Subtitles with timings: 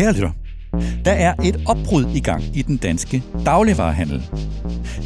[0.00, 0.30] Kære lytter,
[1.04, 4.22] der er et opbrud i gang i den danske dagligvarehandel.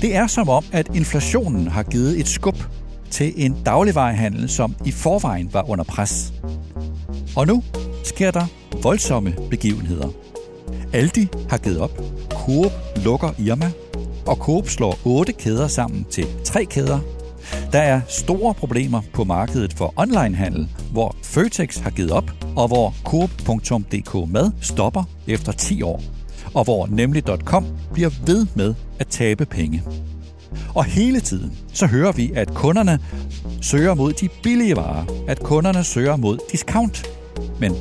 [0.03, 2.56] Det er som om, at inflationen har givet et skub
[3.11, 6.33] til en dagligvarehandel, som i forvejen var under pres.
[7.37, 7.62] Og nu
[8.04, 8.47] sker der
[8.83, 10.08] voldsomme begivenheder.
[10.93, 12.72] Aldi har givet op, Coop
[13.04, 13.71] lukker Irma,
[14.26, 17.01] og Coop slår otte kæder sammen til tre kæder.
[17.73, 22.95] Der er store problemer på markedet for onlinehandel, hvor Føtex har givet op, og hvor
[23.05, 26.03] Coop.dk mad stopper efter 10 år,
[26.55, 29.83] og hvor nemlig.com bliver ved med at tabe penge.
[30.75, 32.98] Og hele tiden så hører vi, at kunderne
[33.62, 37.07] søger mod de billige varer, at kunderne søger mod discount.
[37.61, 37.73] Men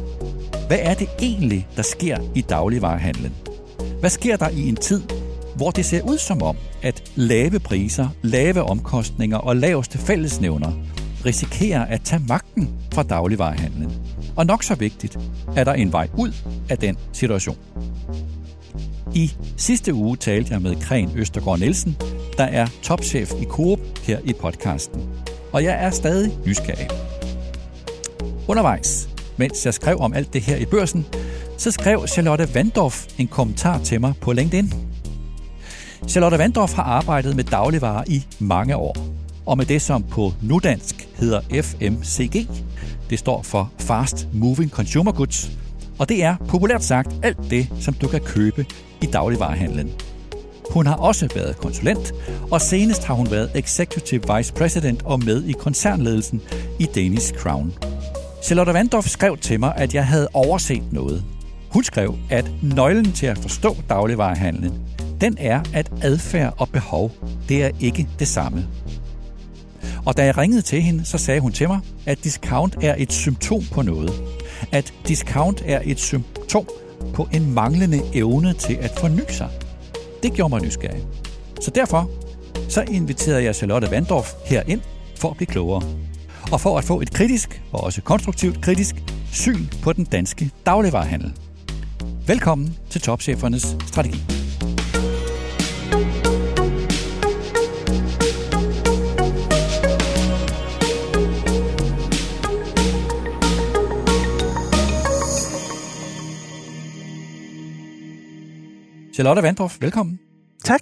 [0.67, 3.33] hvad er det egentlig, der sker i dagligvarehandlen?
[3.99, 5.01] Hvad sker der i en tid,
[5.55, 10.71] hvor det ser ud som om, at lave priser, lave omkostninger og laveste fællesnævner
[11.25, 13.91] risikerer at tage magten fra dagligvarehandlen?
[14.35, 15.19] Og nok så vigtigt,
[15.55, 16.31] er der en vej ud
[16.69, 17.57] af den situation.
[19.15, 21.97] I sidste uge talte jeg med Kren Østergaard Nielsen,
[22.37, 25.01] der er topchef i Coop her i podcasten.
[25.51, 26.87] Og jeg er stadig nysgerrig.
[28.47, 31.05] Undervejs, mens jeg skrev om alt det her i børsen,
[31.57, 34.73] så skrev Charlotte Vandorf en kommentar til mig på LinkedIn.
[36.07, 38.97] Charlotte Vandorf har arbejdet med dagligvarer i mange år,
[39.45, 42.47] og med det, som på nudansk hedder FMCG.
[43.09, 45.51] Det står for Fast Moving Consumer Goods,
[45.99, 48.65] og det er populært sagt alt det, som du kan købe
[49.01, 49.91] i dagligvarehandlen.
[50.73, 52.13] Hun har også været konsulent,
[52.51, 56.41] og senest har hun været Executive Vice President og med i koncernledelsen
[56.79, 57.73] i Danish Crown.
[58.43, 61.23] Charlotte Vandorf skrev til mig, at jeg havde overset noget.
[61.69, 64.73] Hun skrev, at nøglen til at forstå dagligvarehandlen,
[65.21, 67.11] den er, at adfærd og behov,
[67.49, 68.67] det er ikke det samme.
[70.05, 73.13] Og da jeg ringede til hende, så sagde hun til mig, at discount er et
[73.13, 74.11] symptom på noget.
[74.71, 76.67] At discount er et symptom
[77.13, 79.49] på en manglende evne til at forny sig.
[80.23, 81.03] Det gjorde mig nysgerrig.
[81.61, 82.09] Så derfor
[82.69, 84.81] så inviterede jeg Charlotte Vandorf herind
[85.17, 85.83] for at blive klogere.
[86.51, 88.95] Og for at få et kritisk, og også konstruktivt kritisk,
[89.31, 91.33] syn på den danske dagligvarehandel.
[92.27, 94.19] Velkommen til Topchefernes Strategi.
[109.15, 110.19] Charlotte Vandorf, velkommen.
[110.63, 110.81] Tak.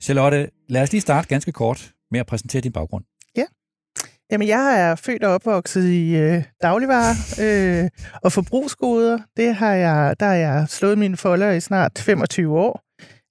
[0.00, 3.04] Charlotte, lad os lige starte ganske kort med at præsentere din baggrund.
[3.36, 3.44] Ja.
[4.30, 7.90] Jamen, jeg er født og opvokset i øh, dagligvarer øh,
[8.22, 9.18] og forbrugsgoder.
[9.36, 12.82] Det har jeg, der har jeg slået mine folder i snart 25 år.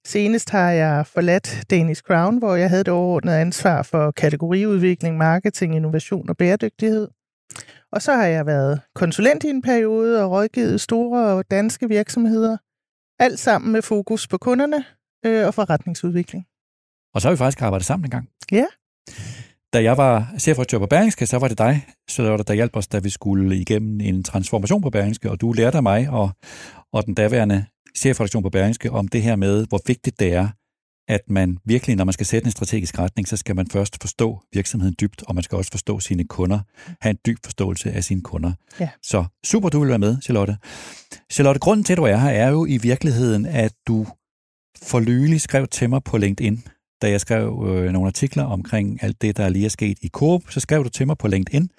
[0.06, 5.76] Senest har jeg forladt Danish Crown, hvor jeg havde det overordnede ansvar for kategoriudvikling, marketing,
[5.76, 7.08] innovation og bæredygtighed.
[7.92, 12.56] Og så har jeg været konsulent i en periode og rådgivet store og danske virksomheder–
[13.20, 14.84] alt sammen med fokus på kunderne
[15.26, 16.44] øh, og forretningsudvikling.
[17.14, 18.28] Og så har vi faktisk arbejdet sammen en gang.
[18.52, 18.66] Ja.
[19.72, 22.98] Da jeg var chefredaktør på Berlingske, så var det dig, Charlotte, der hjalp os, da
[22.98, 26.30] vi skulle igennem en transformation på Berlingske, og du lærte af mig og,
[26.92, 27.66] og den daværende
[27.96, 30.48] chefredaktion på Berlingske om det her med, hvor vigtigt det er,
[31.10, 34.42] at man virkelig, når man skal sætte en strategisk retning, så skal man først forstå
[34.52, 36.60] virksomheden dybt, og man skal også forstå sine kunder,
[37.00, 38.52] have en dyb forståelse af sine kunder.
[38.80, 38.88] Ja.
[39.02, 40.56] Så super, du vil være med, Charlotte.
[41.32, 44.06] Charlotte, grunden til, at du er her, er jo i virkeligheden, at du
[44.82, 46.62] for nylig skrev til mig på LinkedIn,
[47.02, 50.42] da jeg skrev øh, nogle artikler omkring alt det, der lige er sket i Coop,
[50.50, 51.70] så skrev du til mig på LinkedIn,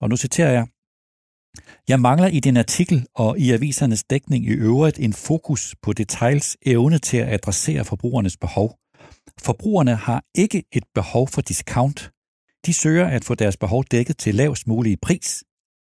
[0.00, 0.66] og nu citerer jeg,
[1.88, 6.56] jeg mangler i din artikel og i avisernes dækning i øvrigt en fokus på details
[6.62, 8.78] evne til at adressere forbrugernes behov.
[9.40, 12.10] Forbrugerne har ikke et behov for discount.
[12.66, 15.44] De søger at få deres behov dækket til lavest mulige pris.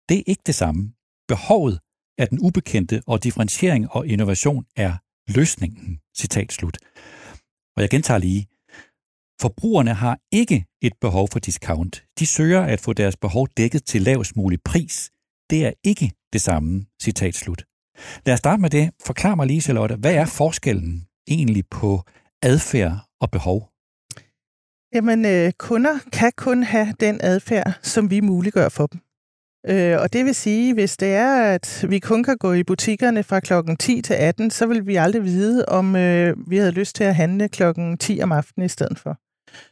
[0.09, 0.93] Det er ikke det samme.
[1.29, 1.81] Behovet
[2.19, 4.97] er den ubekendte, og differentiering og innovation er
[5.29, 5.99] løsningen.
[6.17, 6.79] Citat slut.
[7.77, 8.47] Og jeg gentager lige.
[9.41, 12.05] Forbrugerne har ikke et behov for discount.
[12.19, 15.11] De søger at få deres behov dækket til lavest mulig pris.
[15.51, 16.87] Det er ikke det samme.
[17.03, 17.65] Citat slut.
[18.27, 18.91] Lad os starte med det.
[19.07, 22.03] Forklar mig lige, Charlotte, hvad er forskellen egentlig på
[22.43, 23.71] adfærd og behov?
[24.95, 29.01] Jamen, øh, kunder kan kun have den adfærd, som vi muliggør for dem.
[29.67, 33.23] Øh, og det vil sige, hvis det er, at vi kun kan gå i butikkerne
[33.23, 36.97] fra klokken 10 til 18, så vil vi aldrig vide, om øh, vi havde lyst
[36.97, 39.19] til at handle klokken 10 om aftenen i stedet for.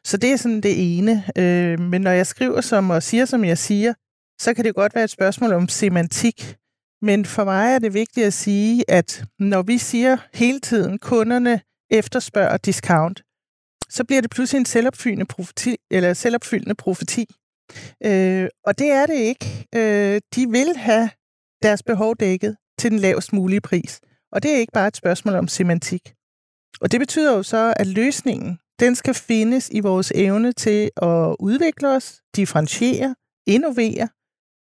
[0.04, 1.24] Så det er sådan det ene.
[1.38, 3.92] Øh, men når jeg skriver som og siger, som jeg siger,
[4.40, 6.56] så kan det godt være et spørgsmål om semantik.
[7.02, 11.60] Men for mig er det vigtigt at sige, at når vi siger hele tiden, kunderne
[11.90, 13.22] efterspørger discount,
[13.88, 15.76] så bliver det pludselig en selvopfyldende profeti.
[15.90, 17.26] Eller selvopfyldende profeti.
[18.04, 19.66] Øh, og det er det ikke.
[19.74, 21.10] Øh, de vil have
[21.62, 22.56] deres behov dækket.
[22.78, 24.00] til den lavest mulige pris.
[24.32, 26.14] Og det er ikke bare et spørgsmål om semantik.
[26.80, 31.36] Og det betyder jo så, at løsningen, den skal findes i vores evne til at
[31.40, 33.14] udvikle os, differentiere,
[33.46, 34.08] innovere.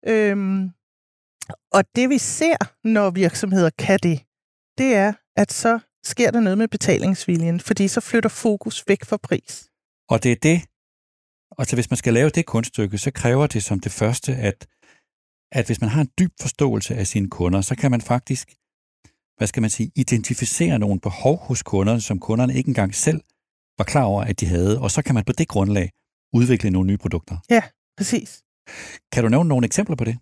[0.08, 0.70] Øhm,
[1.72, 2.58] og det vi ser,
[2.88, 4.18] når virksomheder kan det,
[4.78, 9.18] det er, at så sker der noget med betalingsviljen, fordi så flytter fokus væk fra
[9.18, 9.70] pris.
[10.10, 10.58] Og det er det,
[11.58, 14.68] altså hvis man skal lave det kunststykke, så kræver det som det første, at,
[15.52, 18.48] at hvis man har en dyb forståelse af sine kunder, så kan man faktisk,
[19.38, 23.22] hvad skal man sige, identificere nogle behov hos kunderne, som kunderne ikke engang selv
[23.78, 25.92] var klar over, at de havde, og så kan man på det grundlag
[26.34, 27.38] udvikle nogle nye produkter.
[27.50, 27.64] Ja,
[27.98, 28.44] præcis.
[29.12, 30.18] Kan du nævne nogle eksempler på det?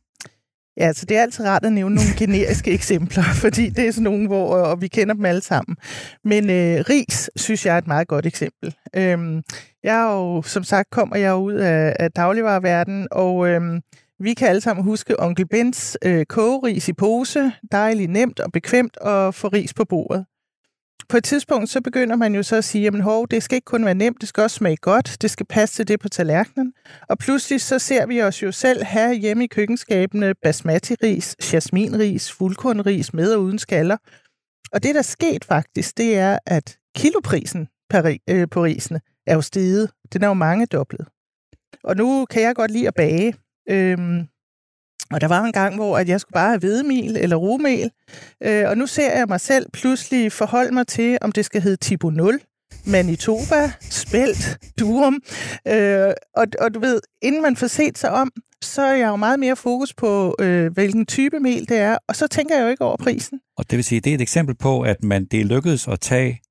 [0.77, 4.03] Ja, altså det er altid rart at nævne nogle generiske eksempler, fordi det er sådan
[4.03, 5.77] nogle, hvor og vi kender dem alle sammen.
[6.23, 8.75] Men øh, ris synes jeg er et meget godt eksempel.
[8.95, 9.41] Øhm,
[9.83, 13.81] jeg er jo, som sagt, kommer jeg ud af, af dagligvarerverdenen, og øhm,
[14.19, 17.51] vi kan alle sammen huske onkel Bens øh, kogeris i pose.
[17.71, 20.25] Dejligt nemt og bekvemt at få ris på bordet
[21.11, 23.65] på et tidspunkt, så begynder man jo så at sige, jamen hov, det skal ikke
[23.65, 26.73] kun være nemt, det skal også smage godt, det skal passe til det på tallerkenen.
[27.09, 33.13] Og pludselig så ser vi os jo selv have hjemme i køkkenskabene basmati-ris, jasminris, fuldkornris
[33.13, 33.97] med og uden skaller.
[34.73, 37.97] Og det, der er sket faktisk, det er, at kiloprisen på
[38.29, 39.91] øh, risene er jo steget.
[40.13, 41.07] Den er jo mange dobblet.
[41.83, 43.35] Og nu kan jeg godt lide at bage.
[43.69, 44.27] Øhm,
[45.11, 47.91] og der var en gang, hvor at jeg skulle bare have hvedemel eller rumel.
[48.43, 51.77] Øh, og nu ser jeg mig selv pludselig forholde mig til, om det skal hedde
[51.77, 52.39] Tipo 0,
[52.85, 55.19] Manitoba, Spelt, Durum.
[55.67, 58.31] Øh, og, og du ved, inden man får set sig om,
[58.63, 62.15] så er jeg jo meget mere fokus på, øh, hvilken type mel det er, og
[62.15, 63.39] så tænker jeg jo ikke over prisen.
[63.57, 66.41] Og det vil sige, det er et eksempel på, at man det lykkedes at tage,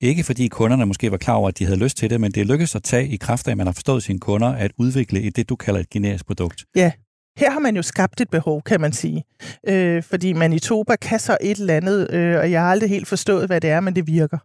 [0.00, 2.46] ikke fordi kunderne måske var klar over, at de havde lyst til det, men det
[2.46, 5.36] lykkedes at tage i kraft af, at man har forstået sine kunder, at udvikle et,
[5.36, 6.64] det, du kalder et generisk produkt.
[6.76, 6.92] Ja,
[7.40, 9.24] her har man jo skabt et behov, kan man sige.
[9.68, 13.46] Øh, fordi Manitoba kan så et eller andet, øh, og jeg har aldrig helt forstået,
[13.46, 14.38] hvad det er, men det virker.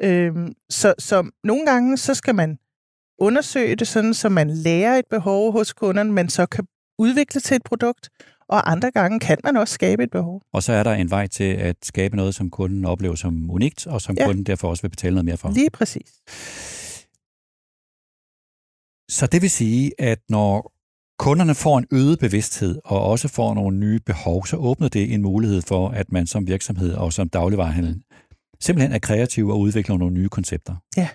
[0.00, 0.32] Øh,
[0.70, 2.58] så, så nogle gange, så skal man
[3.18, 6.66] undersøge det sådan, så man lærer et behov hos kunderne, men så kan
[6.98, 8.08] udvikle til et produkt,
[8.48, 10.42] og andre gange kan man også skabe et behov.
[10.52, 13.86] Og så er der en vej til at skabe noget, som kunden oplever som unikt,
[13.86, 14.26] og som ja.
[14.26, 15.50] kunden derfor også vil betale noget mere for.
[15.50, 16.12] Lige præcis.
[19.10, 20.72] Så det vil sige, at når
[21.20, 25.22] kunderne får en øget bevidsthed og også får nogle nye behov, så åbner det en
[25.22, 28.02] mulighed for, at man som virksomhed og som dagligvarerhandel
[28.60, 30.74] simpelthen er kreativ og udvikler nogle nye koncepter.
[30.96, 31.08] Ja,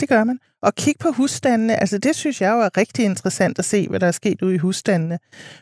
[0.00, 0.38] det gør man.
[0.62, 4.00] Og kig på husstandene, altså det synes jeg jo er rigtig interessant at se, hvad
[4.00, 5.18] der er sket ude i husstandene.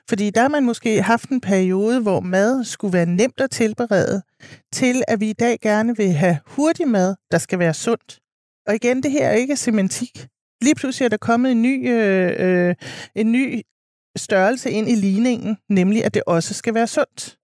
[0.09, 4.23] Fordi der har man måske haft en periode, hvor mad skulle være nemt at tilberede,
[4.73, 8.19] til at vi i dag gerne vil have hurtig mad, der skal være sundt.
[8.67, 10.27] Og igen, det her er ikke semantik
[10.63, 12.75] lige pludselig er der kommet en ny, øh, øh,
[13.15, 13.63] en ny
[14.17, 17.37] størrelse ind i ligningen, nemlig at det også skal være sundt.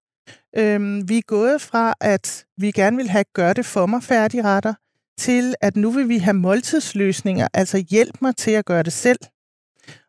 [0.57, 4.75] Øhm, vi er gået fra, at vi gerne vil have gør det for mig færdigretter,
[5.19, 9.19] til at nu vil vi have måltidsløsninger, altså hjælp mig til at gøre det selv.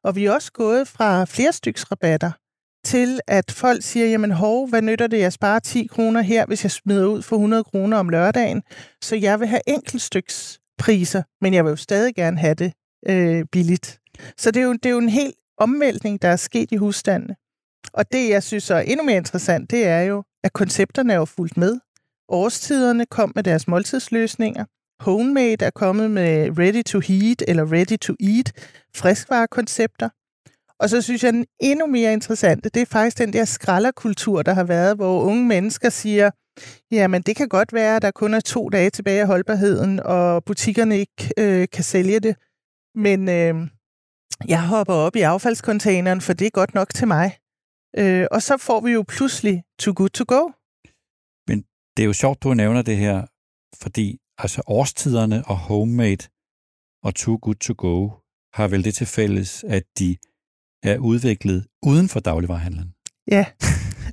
[0.03, 2.31] Og vi er også gået fra flerstyksrabatter
[2.85, 6.63] til, at folk siger, jamen hov, hvad nytter det, jeg sparer 10 kroner her, hvis
[6.63, 8.63] jeg smider ud for 100 kroner om lørdagen,
[9.01, 12.73] så jeg vil have enkeltstykspriser, men jeg vil jo stadig gerne have det
[13.07, 13.99] øh, billigt.
[14.37, 17.35] Så det er, jo, det er jo en helt omvæltning, der er sket i husstandene.
[17.93, 21.25] Og det, jeg synes er endnu mere interessant, det er jo, at koncepterne er jo
[21.25, 21.79] fuldt med.
[22.29, 24.65] Årstiderne kom med deres måltidsløsninger.
[24.99, 28.51] Homemade er kommet med ready to heat eller ready to eat
[28.95, 30.09] friskvarekoncepter.
[30.79, 34.53] Og så synes jeg, den endnu mere interessante, det er faktisk den der skralderkultur, der
[34.53, 36.31] har været, hvor unge mennesker siger,
[36.91, 40.43] jamen det kan godt være, at der kun er to dage tilbage af holdbarheden, og
[40.43, 42.35] butikkerne ikke øh, kan sælge det.
[42.95, 43.67] Men øh,
[44.47, 47.37] jeg hopper op i affaldskontaineren, for det er godt nok til mig.
[47.97, 50.49] Øh, og så får vi jo pludselig too good to go.
[51.47, 51.57] Men
[51.97, 53.25] det er jo sjovt, du nævner det her,
[53.81, 56.27] fordi altså årstiderne og homemade
[57.03, 58.09] og too good to go
[58.53, 60.17] har vel det til fælles, at de
[60.83, 62.93] er udviklet uden for dagligvarerhandlen.
[63.31, 63.45] Ja,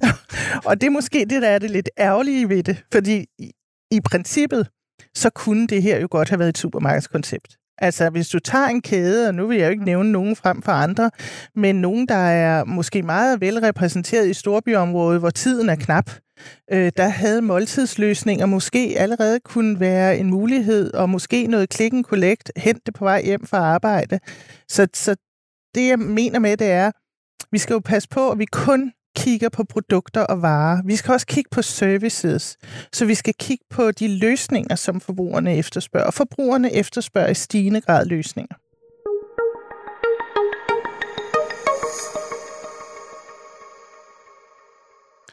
[0.68, 3.52] og det er måske det, der er det lidt ærgerlige ved det, fordi i,
[3.90, 4.68] i princippet,
[5.14, 7.56] så kunne det her jo godt have været et supermarkedskoncept.
[7.78, 10.62] Altså, hvis du tager en kæde, og nu vil jeg jo ikke nævne nogen frem
[10.62, 11.10] for andre,
[11.54, 16.10] men nogen, der er måske meget velrepræsenteret i storbyområdet, hvor tiden er knap,
[16.72, 22.04] øh, der havde måltidsløsninger måske allerede kunne være en mulighed, og måske noget click and
[22.04, 24.18] collect, hente på vej hjem fra arbejde.
[24.68, 25.16] Så, så
[25.74, 26.90] det, jeg mener med det er,
[27.52, 30.82] vi skal jo passe på, at vi kun kigger på produkter og varer.
[30.84, 32.56] Vi skal også kigge på services.
[32.92, 36.06] Så vi skal kigge på de løsninger, som forbrugerne efterspørger.
[36.06, 38.56] Og forbrugerne efterspørger i stigende grad løsninger.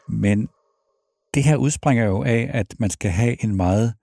[0.08, 0.48] Men
[1.34, 3.94] Det her udspringer jo af, at man skal have en meget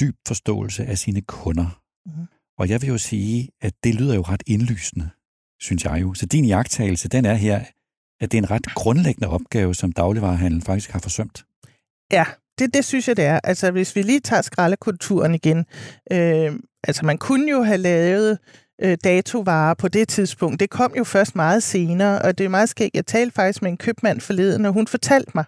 [0.00, 1.80] dyb forståelse af sine kunder.
[2.06, 2.26] Mm.
[2.58, 5.10] Og jeg vil jo sige, at det lyder jo ret indlysende,
[5.60, 6.14] synes jeg jo.
[6.14, 7.64] Så din jagttagelse, den er her,
[8.24, 11.44] at det er en ret grundlæggende opgave, som dagligvarerhandlen faktisk har forsømt.
[12.12, 12.24] Ja,
[12.58, 13.40] det, det synes jeg, det er.
[13.44, 15.64] Altså, hvis vi lige tager skraldekulturen igen.
[16.12, 16.52] Øh,
[16.84, 18.38] altså, man kunne jo have lavet
[18.82, 20.60] øh, datovarer på det tidspunkt.
[20.60, 22.94] Det kom jo først meget senere, og det er meget skægt.
[22.94, 25.44] Jeg talte faktisk med en købmand forleden, og hun fortalte mig,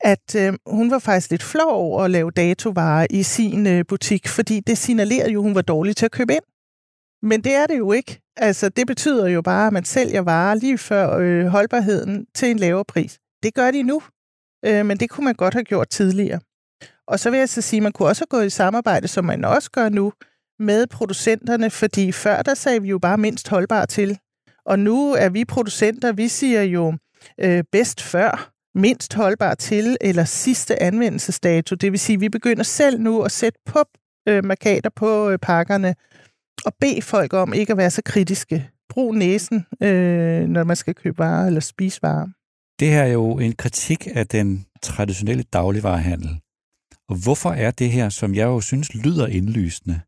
[0.00, 4.28] at øh, hun var faktisk lidt flov over at lave datovarer i sin øh, butik,
[4.28, 6.42] fordi det signalerede jo, at hun var dårlig til at købe ind.
[7.22, 8.20] Men det er det jo ikke.
[8.36, 12.58] Altså, det betyder jo bare, at man sælger varer lige før øh, holdbarheden til en
[12.58, 13.18] lavere pris.
[13.42, 14.02] Det gør de nu,
[14.64, 16.40] øh, men det kunne man godt have gjort tidligere.
[17.08, 19.24] Og så vil jeg så sige, at man kunne også have gået i samarbejde, som
[19.24, 20.12] man også gør nu,
[20.58, 24.18] med producenterne, fordi før der sagde vi jo bare mindst holdbar til.
[24.66, 26.94] Og nu er vi producenter, vi siger jo
[27.40, 31.74] øh, bedst før, mindst holdbar til, eller sidste anvendelsesdato.
[31.74, 33.84] Det vil sige, at vi begynder selv nu at sætte på
[34.28, 35.94] øh, markader på øh, pakkerne,
[36.64, 38.70] og bede folk om ikke at være så kritiske.
[38.88, 42.28] Brug næsen, øh, når man skal købe varer eller spise varer.
[42.80, 46.40] Det her er jo en kritik af den traditionelle dagligvarehandel.
[47.08, 50.00] Og hvorfor er det her, som jeg jo synes lyder indlysende,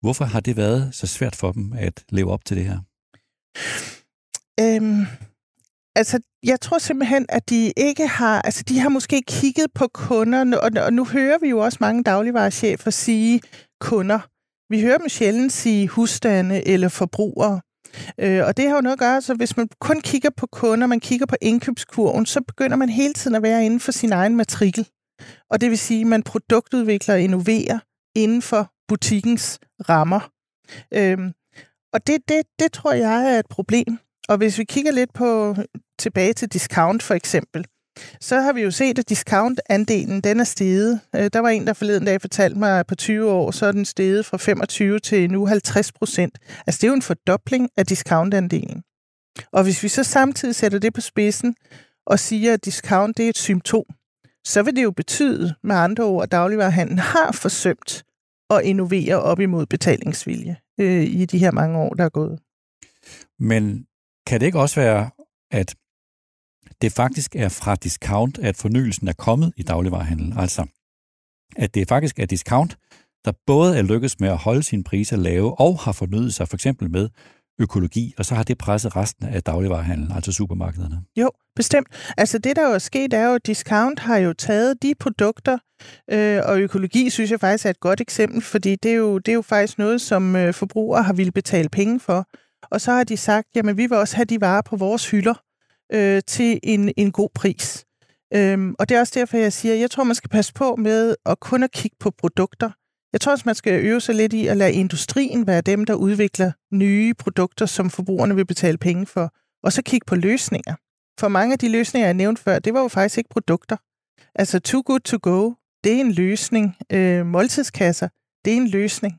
[0.00, 2.78] hvorfor har det været så svært for dem at leve op til det her?
[4.60, 5.06] Øhm,
[5.96, 10.60] altså, jeg tror simpelthen, at de ikke har, altså de har måske kigget på kunderne,
[10.60, 13.40] og, og nu hører vi jo også mange dagligvarerchefer sige
[13.80, 14.20] kunder.
[14.70, 17.60] Vi hører dem sjældent sige husstande eller forbrugere.
[18.18, 20.86] Øh, og det har jo noget at gøre, så hvis man kun kigger på kunder,
[20.86, 24.36] man kigger på indkøbskurven, så begynder man hele tiden at være inden for sin egen
[24.36, 24.88] matrikel.
[25.50, 27.78] Og det vil sige, at man produktudvikler og innoverer
[28.16, 29.58] inden for butikkens
[29.88, 30.30] rammer.
[30.94, 31.32] Øhm,
[31.92, 33.98] og det, det, det tror jeg er et problem.
[34.28, 35.56] Og hvis vi kigger lidt på
[35.98, 37.64] tilbage til discount for eksempel,
[38.20, 41.00] så har vi jo set, at discount-andelen den er steget.
[41.14, 43.72] Øh, der var en, der forleden dag fortalte mig, at på 20 år, så er
[43.72, 46.38] den steget fra 25 til nu 50 procent.
[46.66, 48.82] Altså det er jo en fordobling af discount-andelen.
[49.52, 51.54] Og hvis vi så samtidig sætter det på spidsen
[52.06, 53.84] og siger, at discount det er et symptom,
[54.44, 58.04] så vil det jo betyde med andre ord, at dagligvarerhandlen har forsømt
[58.50, 62.38] at innovere op imod betalingsvilje øh, i de her mange år, der er gået.
[63.38, 63.86] Men
[64.26, 65.10] kan det ikke også være,
[65.50, 65.74] at
[66.82, 70.38] det faktisk er fra discount, at fornyelsen er kommet i dagligvarerhandlen?
[70.38, 70.66] Altså,
[71.56, 72.78] at det faktisk er discount,
[73.24, 76.56] der både er lykkedes med at holde sine priser lave og har fornyet sig for
[76.56, 77.08] eksempel med
[77.60, 81.02] økologi, og så har det presset resten af dagligvarerhandlen, altså supermarkederne.
[81.16, 81.88] Jo, bestemt.
[82.16, 85.58] Altså det, der jo er sket, er jo, at Discount har jo taget de produkter,
[86.10, 89.32] øh, og økologi synes jeg faktisk er et godt eksempel, fordi det er jo, det
[89.32, 92.26] er jo faktisk noget, som øh, forbrugere har ville betale penge for.
[92.70, 95.34] Og så har de sagt, jamen vi vil også have de varer på vores hylder
[95.92, 97.84] øh, til en, en god pris.
[98.34, 101.14] Øhm, og det er også derfor, jeg siger, jeg tror, man skal passe på med
[101.26, 102.70] at kun at kigge på produkter.
[103.12, 105.94] Jeg tror også, man skal øve sig lidt i at lade industrien være dem, der
[105.94, 110.74] udvikler nye produkter, som forbrugerne vil betale penge for, og så kigge på løsninger.
[111.20, 113.76] For mange af de løsninger, jeg nævnte før, det var jo faktisk ikke produkter.
[114.34, 115.52] Altså Too Good To Go,
[115.84, 116.76] det er en løsning.
[116.92, 118.08] Øh, måltidskasser,
[118.44, 119.14] det er en løsning.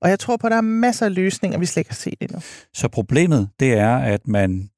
[0.00, 2.16] Og jeg tror på, at der er masser af løsninger, vi slet ikke har set
[2.20, 2.40] endnu.
[2.74, 4.70] Så problemet, det er, at man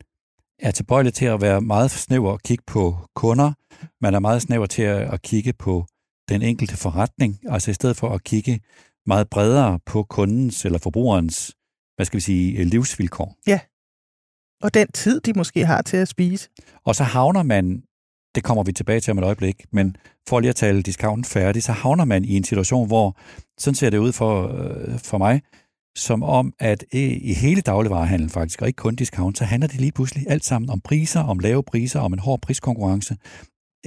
[0.62, 3.52] er tilbøjelig til at være meget snæver og kigge på kunder.
[4.00, 5.87] Man er meget snæver til at kigge på
[6.29, 8.61] den enkelte forretning, altså i stedet for at kigge
[9.07, 11.55] meget bredere på kundens eller forbrugerens,
[11.97, 13.37] hvad skal vi sige, livsvilkår.
[13.47, 13.61] Ja,
[14.62, 16.49] og den tid, de måske har til at spise.
[16.85, 17.83] Og så havner man,
[18.35, 19.97] det kommer vi tilbage til om et øjeblik, men
[20.29, 23.17] for lige at tale discounten færdig, så havner man i en situation, hvor,
[23.59, 25.43] sådan ser det ud for, øh, for mig,
[25.97, 29.92] som om, at i hele dagligvarehandlen faktisk, og ikke kun discount, så handler det lige
[29.92, 33.16] pludselig alt sammen om priser, om lave priser, om en hård priskonkurrence.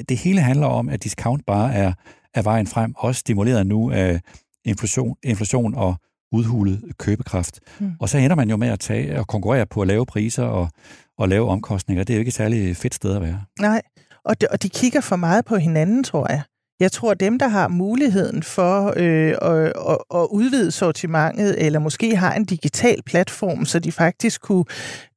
[0.09, 1.93] Det hele handler om, at discount bare er
[2.33, 4.21] er vejen frem, også stimuleret nu af
[4.65, 5.95] inflation, inflation og
[6.31, 7.59] udhulet købekraft.
[7.79, 7.91] Mm.
[7.99, 10.69] Og så ender man jo med at tage og konkurrere på at lave priser og,
[11.17, 12.03] og lave omkostninger.
[12.03, 13.41] Det er jo ikke et særligt fedt sted at være.
[13.59, 13.81] Nej,
[14.25, 16.41] og de, og de kigger for meget på hinanden, tror jeg.
[16.79, 21.79] Jeg tror, at dem, der har muligheden for øh, at, at, at udvide sortimentet, eller
[21.79, 24.65] måske har en digital platform, så de faktisk kunne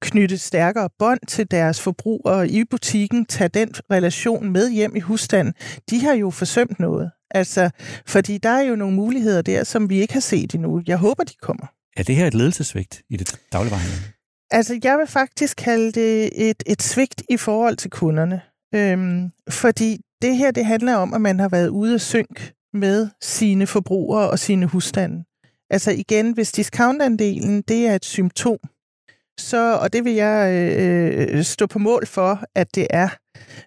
[0.01, 5.55] knytte stærkere bånd til deres forbrugere i butikken, tage den relation med hjem i husstanden,
[5.91, 7.11] de har jo forsømt noget.
[7.31, 7.71] Altså,
[8.07, 10.83] fordi der er jo nogle muligheder der, som vi ikke har set endnu.
[10.87, 11.67] Jeg håber, de kommer.
[11.97, 13.99] Er det her et ledelsesvigt i det dagligvarehandel?
[14.51, 18.41] Altså, jeg vil faktisk kalde det et, et svigt i forhold til kunderne.
[18.75, 23.09] Øhm, fordi det her, det handler om, at man har været ude at synk med
[23.23, 25.25] sine forbrugere og sine husstande.
[25.71, 28.59] Altså igen, hvis discountandelen, det er et symptom,
[29.41, 33.09] så, og det vil jeg øh, stå på mål for, at det er,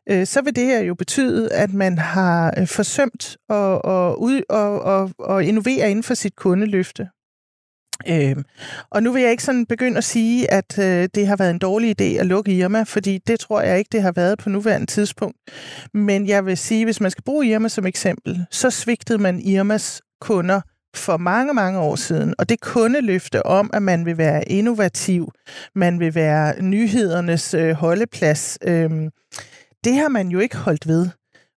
[0.10, 4.42] øh, så vil det her jo betyde, at man har øh, forsømt at, at, ud,
[4.50, 7.10] at, at, at innovere inden for sit kundeløfte.
[8.08, 8.36] Øh,
[8.90, 11.60] og nu vil jeg ikke sådan begynde at sige, at øh, det har været en
[11.60, 14.88] dårlig idé at lukke Irma, fordi det tror jeg ikke, det har været på nuværende
[14.88, 15.38] tidspunkt.
[15.94, 20.02] Men jeg vil sige, hvis man skal bruge Irma som eksempel, så svigtede man Irmas
[20.22, 20.62] kunder
[20.96, 22.34] for mange, mange år siden.
[22.38, 25.32] Og det kundeløfte om, at man vil være innovativ,
[25.76, 28.90] man vil være nyhedernes øh, holdeplads, øh,
[29.84, 31.10] det har man jo ikke holdt ved.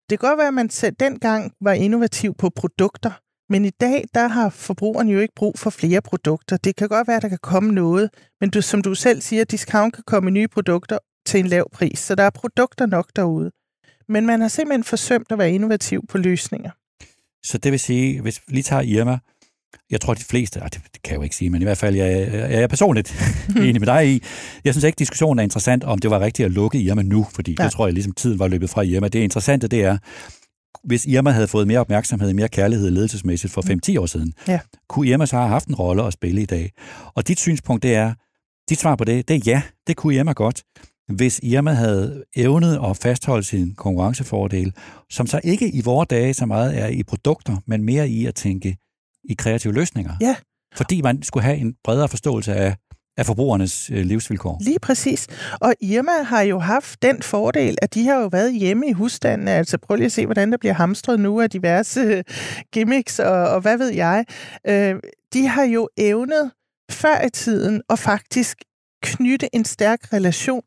[0.10, 3.12] Det kan godt være, at man selv dengang var innovativ på produkter,
[3.52, 6.58] men i dag, der har forbrugeren jo ikke brug for flere produkter.
[6.58, 8.10] Det kan godt være, at der kan komme noget,
[8.42, 12.00] men du, som du selv siger, discount kan komme nye produkter til en lav pris,
[12.00, 13.52] så der er produkter nok derude.
[14.10, 16.72] Men man har simpelthen forsømt at være innovativ på løsninger.
[17.44, 19.18] Så det vil sige, hvis vi lige tager Irma,
[19.90, 21.96] jeg tror de fleste, det, det kan jeg jo ikke sige, men i hvert fald,
[21.96, 23.16] jeg, jeg er personligt
[23.68, 24.24] enig med dig i.
[24.64, 27.56] Jeg synes ikke, diskussionen er interessant, om det var rigtigt at lukke Irma nu, fordi
[27.60, 27.64] ja.
[27.64, 29.08] det tror jeg ligesom tiden var løbet fra Irma.
[29.08, 29.98] Det interessante, det er,
[30.84, 33.62] hvis Irma havde fået mere opmærksomhed, mere kærlighed ledelsesmæssigt for
[33.96, 34.60] 5-10 år siden, ja.
[34.90, 36.72] kunne Irma så have haft en rolle at spille i dag?
[37.16, 38.14] Og dit synspunkt, det er,
[38.70, 40.64] dit svar på det, det er ja, det kunne Irma godt,
[41.10, 44.74] hvis Irma havde evnet at fastholde sin konkurrencefordel,
[45.10, 48.36] som så ikke i vores dage så meget er i produkter, men mere i at
[48.36, 48.78] tænke
[49.24, 50.14] i kreative løsninger.
[50.22, 50.36] Ja.
[50.76, 52.76] Fordi man skulle have en bredere forståelse af,
[53.18, 54.58] af forbrugernes øh, livsvilkår.
[54.62, 55.28] Lige præcis.
[55.62, 59.48] Og Irma har jo haft den fordel, at de har jo været hjemme i husstanden.
[59.48, 62.24] Altså prøv lige at se, hvordan der bliver hamstret nu af diverse øh,
[62.74, 64.26] gimmicks og, og hvad ved jeg.
[64.68, 64.96] Øh,
[65.34, 66.52] de har jo evnet
[66.92, 68.58] før i tiden at faktisk
[69.04, 70.64] knytte en stærk relation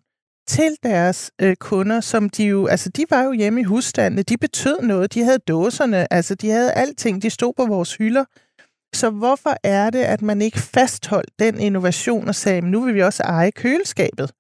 [0.49, 4.37] til deres øh, kunder, som de jo, altså de var jo hjemme i husstandene, de
[4.37, 8.25] betød noget, de havde dåserne, altså de havde alting, de stod på vores hylder.
[8.95, 13.03] Så hvorfor er det, at man ikke fastholdt den innovation og sagde, nu vil vi
[13.03, 14.31] også eje køleskabet?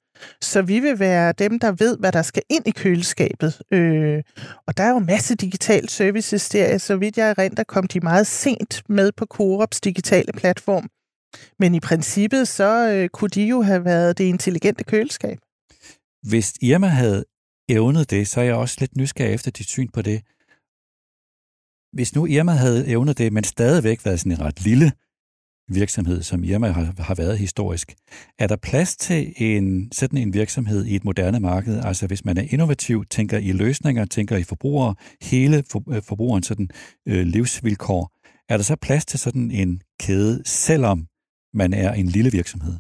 [0.41, 3.61] Så vi vil være dem, der ved, hvad der skal ind i køleskabet.
[3.71, 4.23] Øh,
[4.67, 6.79] og der er jo en masse digital services der.
[6.79, 10.89] Så vidt jeg er rent, der kom de meget sent med på Coops digitale platform.
[11.59, 15.39] Men i princippet, så øh, kunne de jo have været det intelligente køleskab.
[16.23, 17.25] Hvis Irma havde
[17.69, 20.23] evnet det, så er jeg også lidt nysgerrig efter dit syn på det.
[21.95, 24.93] Hvis nu Irma havde evnet det, men stadigvæk været sådan en ret lille
[25.69, 27.95] virksomhed, som Irma har, har været historisk,
[28.39, 31.81] er der plads til en sådan en virksomhed i et moderne marked?
[31.85, 36.47] Altså hvis man er innovativ, tænker i løsninger, tænker i forbrugere, hele for, øh, forbrugerens
[36.47, 36.69] sådan,
[37.09, 38.13] øh, livsvilkår,
[38.49, 41.07] er der så plads til sådan en kæde, selvom
[41.55, 42.75] man er en lille virksomhed?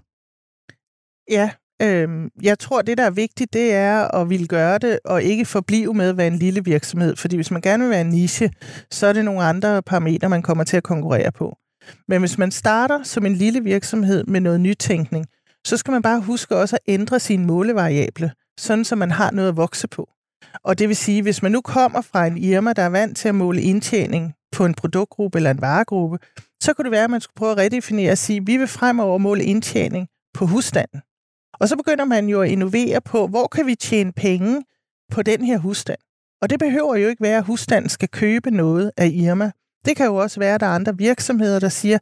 [1.31, 1.50] Ja,
[1.82, 5.44] Øhm, jeg tror, det, der er vigtigt, det er at ville gøre det, og ikke
[5.44, 7.16] forblive med at være en lille virksomhed.
[7.16, 8.50] Fordi hvis man gerne vil være en niche,
[8.90, 11.56] så er det nogle andre parametre, man kommer til at konkurrere på.
[12.08, 15.26] Men hvis man starter som en lille virksomhed med noget nytænkning,
[15.66, 19.48] så skal man bare huske også at ændre sine målevariable, sådan så man har noget
[19.48, 20.08] at vokse på.
[20.64, 23.28] Og det vil sige, hvis man nu kommer fra en Irma, der er vant til
[23.28, 26.18] at måle indtjening på en produktgruppe eller en varegruppe,
[26.62, 28.68] så kunne det være, at man skulle prøve at redefinere og sige, at vi vil
[28.68, 31.00] fremover måle indtjening på husstanden.
[31.60, 34.62] Og så begynder man jo at innovere på, hvor kan vi tjene penge
[35.12, 35.98] på den her husstand.
[36.42, 39.50] Og det behøver jo ikke være, at husstanden skal købe noget af Irma.
[39.84, 41.98] Det kan jo også være, at der er andre virksomheder, der siger,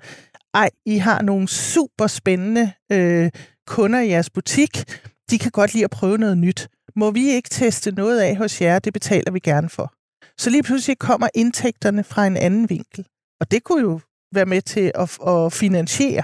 [0.54, 3.30] ej, I har nogle super spændende øh,
[3.66, 4.84] kunder i jeres butik.
[5.30, 6.68] De kan godt lide at prøve noget nyt.
[6.96, 8.78] Må vi ikke teste noget af hos jer?
[8.78, 9.92] Det betaler vi gerne for.
[10.38, 13.06] Så lige pludselig kommer indtægterne fra en anden vinkel.
[13.40, 14.00] Og det kunne jo
[14.34, 16.22] være med til at, at finansiere,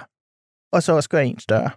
[0.72, 1.70] og så også gøre en større.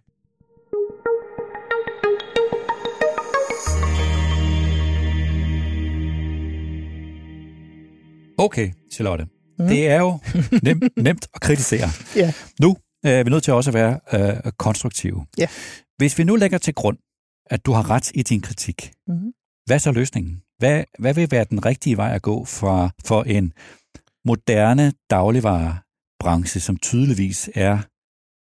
[8.41, 9.27] Okay, Charlotte.
[9.60, 9.67] Mm.
[9.67, 10.19] Det er jo
[10.63, 11.89] nem, nemt at kritisere.
[12.15, 12.34] Ja.
[12.60, 15.25] Nu er vi nødt til også at være øh, konstruktive.
[15.38, 15.47] Ja.
[15.97, 16.97] Hvis vi nu lægger til grund,
[17.45, 19.34] at du har ret i din kritik, mm.
[19.65, 20.41] hvad er så løsningen?
[20.58, 23.54] Hvad, hvad vil være den rigtige vej at gå for, for en
[24.25, 27.80] moderne dagligvarebranche, som tydeligvis er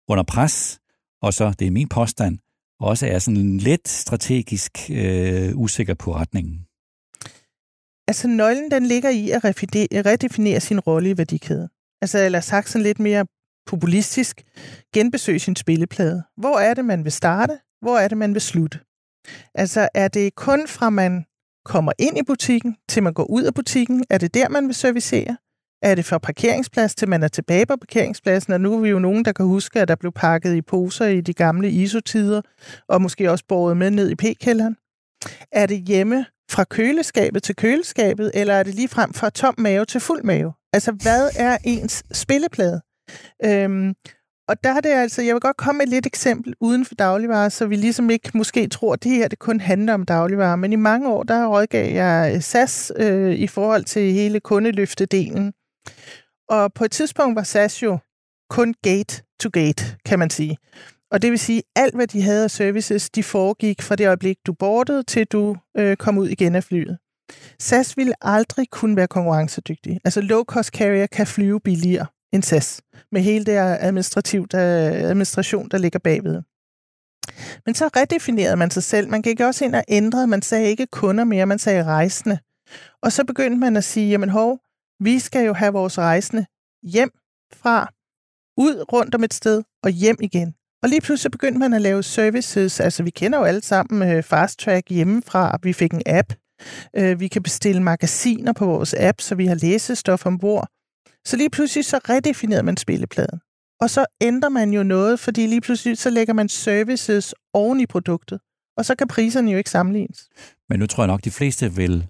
[0.09, 0.81] under pres,
[1.23, 2.39] og så, det er min påstand,
[2.81, 6.67] også er sådan lidt strategisk øh, usikker på retningen?
[8.11, 9.45] Altså nøglen, den ligger i at
[10.07, 11.69] redefinere sin rolle i værdikæden.
[12.03, 13.27] Altså, eller sagt sådan lidt mere
[13.67, 14.43] populistisk,
[14.95, 16.23] genbesøge sin spilleplade.
[16.37, 17.59] Hvor er det, man vil starte?
[17.83, 18.79] Hvor er det, man vil slutte?
[19.55, 21.25] Altså, er det kun fra man
[21.65, 24.05] kommer ind i butikken, til man går ud af butikken?
[24.11, 25.37] Er det der, man vil servicere?
[25.83, 28.53] Er det fra parkeringsplads, til man er tilbage på parkeringspladsen?
[28.53, 31.07] Og nu er vi jo nogen, der kan huske, at der blev pakket i poser
[31.07, 32.43] i de gamle isotider,
[32.89, 34.77] og måske også båret med ned i p-kælderen.
[35.53, 39.85] Er det hjemme fra køleskabet til køleskabet, eller er det lige frem fra tom mave
[39.85, 40.53] til fuld mave?
[40.73, 42.81] Altså, hvad er ens spilleplade?
[43.45, 43.95] Øhm,
[44.49, 46.95] og der er det altså, jeg vil godt komme med et lidt eksempel uden for
[46.95, 50.57] dagligvarer, så vi ligesom ikke måske tror, at det her det kun handler om dagligvarer.
[50.57, 55.53] Men i mange år, der rådgav jeg øh, SAS øh, i forhold til hele kundeløftedelen.
[56.49, 57.99] Og på et tidspunkt var SAS jo
[58.51, 60.57] kun gate to gate, kan man sige.
[61.11, 64.07] Og det vil sige, at alt, hvad de havde af services, de foregik fra det
[64.07, 66.99] øjeblik, du bordede, til du øh, kom ud igen af flyet.
[67.59, 70.01] SAS ville aldrig kunne være konkurrencedygtig.
[70.05, 75.69] Altså low-cost carrier kan flyve billigere end SAS, med hele det administrativ, der, øh, administration,
[75.69, 76.43] der ligger bagved.
[77.67, 79.09] Men så redefinerede man sig selv.
[79.09, 80.27] Man gik også ind og ændrede.
[80.27, 82.39] Man sagde ikke kunder mere, man sagde rejsende.
[83.03, 84.59] Og så begyndte man at sige, jamen hov,
[85.01, 86.47] vi skal jo have vores rejsende
[86.83, 87.11] hjem
[87.53, 87.93] fra,
[88.57, 90.55] ud rundt om et sted og hjem igen.
[90.83, 92.81] Og lige pludselig begyndte man at lave services.
[92.81, 95.59] Altså, vi kender jo alle sammen uh, Fast Track hjemmefra.
[95.63, 96.33] Vi fik en app.
[96.99, 100.69] Uh, vi kan bestille magasiner på vores app, så vi har læsestof ombord.
[101.25, 103.41] Så lige pludselig så redefinerede man spillepladen.
[103.81, 107.87] Og så ændrer man jo noget, fordi lige pludselig så lægger man services oven i
[107.87, 108.41] produktet.
[108.77, 110.29] Og så kan priserne jo ikke sammenlignes.
[110.69, 112.07] Men nu tror jeg nok, de fleste vil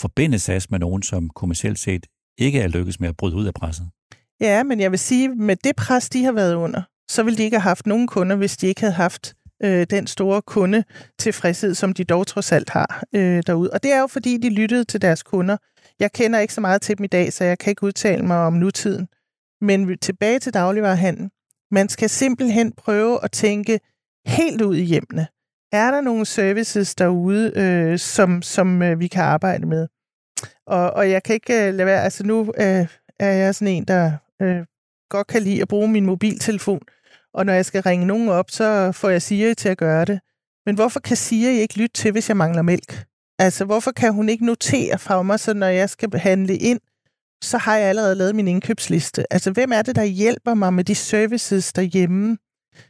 [0.00, 2.06] forbinde SAS med nogen, som kommercielt set
[2.38, 3.86] ikke er lykkes med at bryde ud af presset.
[4.40, 7.42] Ja, men jeg vil sige, med det pres, de har været under, så ville de
[7.42, 10.84] ikke have haft nogen kunder, hvis de ikke havde haft øh, den store kunde
[11.18, 13.70] tilfredshed, som de dog trods alt har øh, derude.
[13.72, 15.56] Og det er jo, fordi de lyttede til deres kunder.
[16.00, 18.36] Jeg kender ikke så meget til dem i dag, så jeg kan ikke udtale mig
[18.38, 19.08] om nutiden.
[19.60, 21.30] Men tilbage til dagligvarerhandlen.
[21.70, 23.80] Man skal simpelthen prøve at tænke
[24.26, 25.26] helt ud i hjemmene.
[25.72, 29.88] Er der nogle services derude, øh, som, som øh, vi kan arbejde med?
[30.66, 32.86] Og, og jeg kan ikke øh, lade være, altså nu øh,
[33.18, 34.64] er jeg sådan en, der øh,
[35.08, 36.82] godt kan lide at bruge min mobiltelefon,
[37.34, 40.20] og når jeg skal ringe nogen op, så får jeg Siri til at gøre det.
[40.66, 43.04] Men hvorfor kan Siri ikke lytte til, hvis jeg mangler mælk?
[43.38, 46.80] Altså, hvorfor kan hun ikke notere fra mig, så når jeg skal handle ind,
[47.44, 49.32] så har jeg allerede lavet min indkøbsliste.
[49.32, 52.38] Altså, hvem er det, der hjælper mig med de services derhjemme,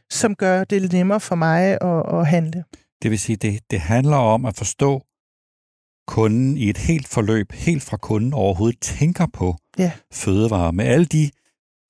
[0.09, 2.63] som gør det nemmere for mig at, at handle?
[3.03, 5.01] Det vil sige, det, det handler om at forstå
[6.07, 9.91] kunden i et helt forløb, helt fra kunden overhovedet tænker på ja.
[10.13, 11.29] fødevarer, med alle de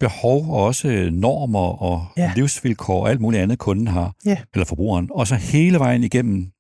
[0.02, 2.32] behov og også normer og ja.
[2.36, 4.38] livsvilkår og alt muligt andet, kunden har, ja.
[4.54, 6.52] eller forbrugeren, og så hele vejen igennem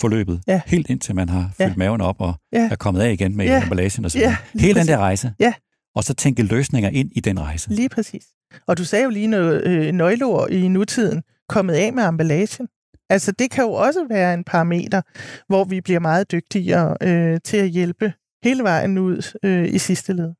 [0.00, 0.60] forløbet, ja.
[0.66, 1.76] helt indtil man har fyldt ja.
[1.76, 2.68] maven op og ja.
[2.70, 3.62] er kommet af igen med ja.
[3.62, 5.32] emballagen og så ja, Hele den der rejse.
[5.40, 5.54] Ja.
[5.94, 7.70] Og så tænke løsninger ind i den rejse.
[7.70, 8.24] Lige præcis.
[8.66, 12.68] Og du sagde jo lige noget øh, nøgleord i nutiden, kommet af med emballagen.
[13.10, 15.02] Altså det kan jo også være en parameter,
[15.48, 18.12] hvor vi bliver meget dygtigere øh, til at hjælpe
[18.44, 20.32] hele vejen ud øh, i sidste led.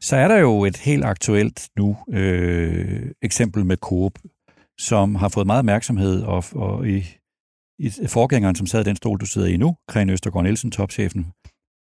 [0.00, 4.12] Så er der jo et helt aktuelt nu øh, eksempel med Coop,
[4.78, 7.04] som har fået meget opmærksomhed, og, og i,
[7.78, 11.26] i forgængeren, som sad i den stol, du sidder i nu, Kren Østergaard Nielsen, topchefen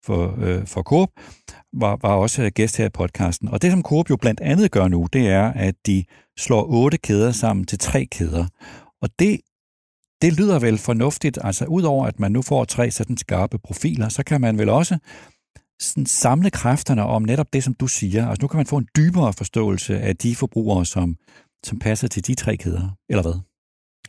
[0.06, 1.10] for, øh, for Coop,
[1.74, 3.48] var, var også gæst her i podcasten.
[3.48, 6.04] Og det, som Coop jo blandt andet gør nu, det er, at de
[6.38, 8.46] slår otte kæder sammen til tre kæder.
[9.02, 9.40] Og det,
[10.22, 11.40] det lyder vel fornuftigt.
[11.44, 14.98] Altså, udover at man nu får tre sådan skarpe profiler, så kan man vel også
[15.80, 18.28] sådan samle kræfterne om netop det, som du siger.
[18.28, 21.16] Altså nu kan man få en dybere forståelse af de forbrugere, som,
[21.66, 23.40] som passer til de tre kæder, eller hvad?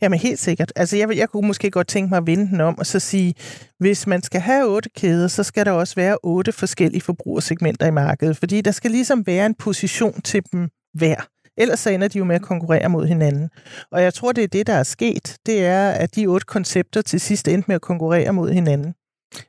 [0.01, 0.73] Jamen helt sikkert.
[0.75, 3.33] Altså jeg, jeg kunne måske godt tænke mig at vende den om og så sige,
[3.79, 7.91] hvis man skal have otte kæder, så skal der også være otte forskellige forbrugersegmenter i
[7.91, 11.15] markedet, fordi der skal ligesom være en position til dem hver.
[11.57, 13.49] Ellers så ender de jo med at konkurrere mod hinanden.
[13.91, 15.37] Og jeg tror, det er det, der er sket.
[15.45, 18.93] Det er, at de otte koncepter til sidst endte med at konkurrere mod hinanden.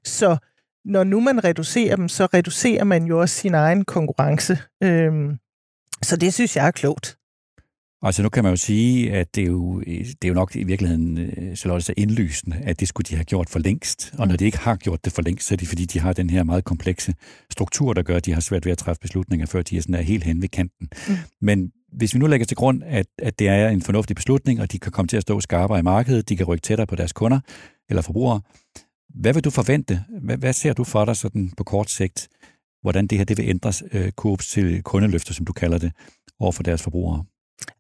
[0.05, 0.37] Så
[0.85, 4.59] når nu man reducerer dem, så reducerer man jo også sin egen konkurrence.
[4.83, 5.39] Øhm,
[6.03, 7.17] så det synes jeg er klogt.
[8.05, 10.65] Altså nu kan man jo sige, at det er jo, det er jo nok i
[10.65, 14.15] virkeligheden øh, så så indlysende, at det skulle de have gjort for længst.
[14.19, 16.13] Og når de ikke har gjort det for længst, så er det fordi, de har
[16.13, 17.15] den her meget komplekse
[17.51, 19.95] struktur, der gør, at de har svært ved at træffe beslutninger, før de er sådan
[19.95, 20.89] er helt hen ved kanten.
[21.09, 21.15] Mm.
[21.41, 24.73] Men hvis vi nu lægger til grund, at, at det er en fornuftig beslutning, og
[24.73, 27.13] de kan komme til at stå skarpere i markedet, de kan rykke tættere på deres
[27.13, 27.41] kunder
[27.89, 28.41] eller forbrugere,
[29.15, 30.05] hvad vil du forvente?
[30.23, 32.29] Hvad, hvad ser du for dig sådan på kort sigt,
[32.83, 35.93] hvordan det her det vil ændres øh, Coops til kundeløfter, som du kalder det,
[36.41, 37.25] over for deres forbrugere?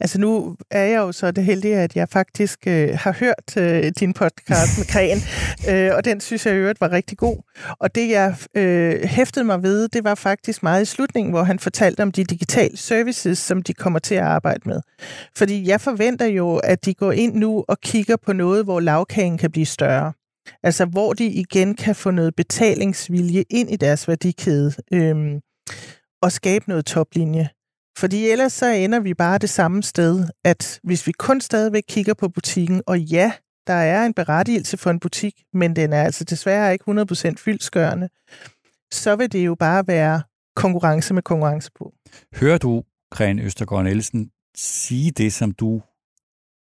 [0.00, 3.92] Altså nu er jeg jo så det heldige, at jeg faktisk øh, har hørt øh,
[4.00, 5.18] din podcast med Kren,
[5.70, 7.36] øh, og den synes jeg i øvrigt var rigtig god.
[7.78, 11.58] Og det jeg øh, hæftede mig ved, det var faktisk meget i slutningen, hvor han
[11.58, 14.80] fortalte om de digitale services, som de kommer til at arbejde med.
[15.36, 19.38] Fordi jeg forventer jo, at de går ind nu og kigger på noget, hvor lavkagen
[19.38, 20.12] kan blive større.
[20.62, 25.40] Altså hvor de igen kan få noget betalingsvilje ind i deres værdikæde øhm,
[26.22, 27.48] og skabe noget toplinje.
[27.98, 32.14] Fordi ellers så ender vi bare det samme sted, at hvis vi kun stadigvæk kigger
[32.14, 33.32] på butikken, og ja,
[33.66, 38.08] der er en berettigelse for en butik, men den er altså desværre ikke 100% fyldskørende,
[38.92, 40.22] så vil det jo bare være
[40.56, 41.92] konkurrence med konkurrence på.
[42.34, 45.82] Hører du, Kren Østergaard Nielsen, sige det, som du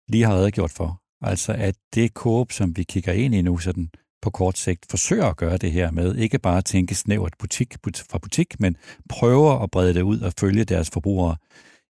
[0.07, 1.01] lige har redegjort for.
[1.21, 3.89] Altså at det Coop, som vi kigger ind i nu, sådan
[4.21, 7.75] på kort sigt, forsøger at gøre det her med, ikke bare at tænke snævert butik
[7.83, 8.77] fra butik, men
[9.09, 11.35] prøver at brede det ud og følge deres forbrugere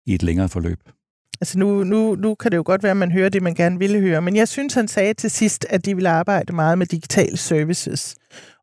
[0.05, 0.79] i et længere forløb.
[1.41, 3.79] Altså nu, nu, nu kan det jo godt være, at man hører det, man gerne
[3.79, 6.85] ville høre, men jeg synes, han sagde til sidst, at de vil arbejde meget med
[6.85, 8.15] digitale services.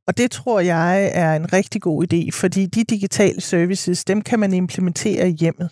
[0.06, 4.38] Og det tror jeg er en rigtig god idé, fordi de digitale services, dem kan
[4.38, 5.70] man implementere i hjemmet.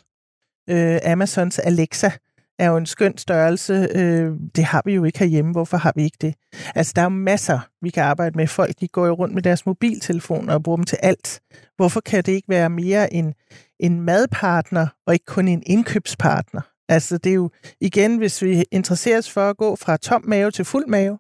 [0.70, 2.10] Øh, Amazons Alexa
[2.58, 3.88] er jo en skøn størrelse.
[3.94, 5.52] Øh, det har vi jo ikke herhjemme.
[5.52, 6.34] Hvorfor har vi ikke det?
[6.74, 8.46] Altså, der er jo masser, vi kan arbejde med.
[8.46, 11.40] Folk, de går jo rundt med deres mobiltelefoner og bruger dem til alt.
[11.76, 13.34] Hvorfor kan det ikke være mere en,
[13.80, 16.60] en madpartner og ikke kun en indkøbspartner?
[16.88, 20.50] Altså, det er jo igen, hvis vi interesserer os for at gå fra tom mave
[20.50, 21.18] til fuld mave,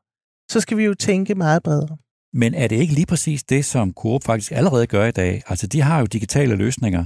[0.50, 1.96] så skal vi jo tænke meget bredere.
[2.32, 5.42] Men er det ikke lige præcis det, som Coop faktisk allerede gør i dag?
[5.46, 7.04] Altså, de har jo digitale løsninger,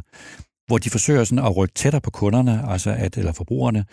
[0.69, 3.85] hvor de forsøger sådan at rykke tættere på kunderne, altså at, eller forbrugerne,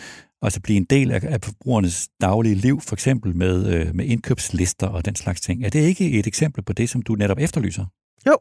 [0.41, 4.87] altså blive en del af, af forbrugernes daglige liv, for eksempel med, øh, med indkøbslister
[4.87, 5.65] og den slags ting.
[5.65, 7.85] Er det ikke et eksempel på det, som du netop efterlyser?
[8.27, 8.37] Jo,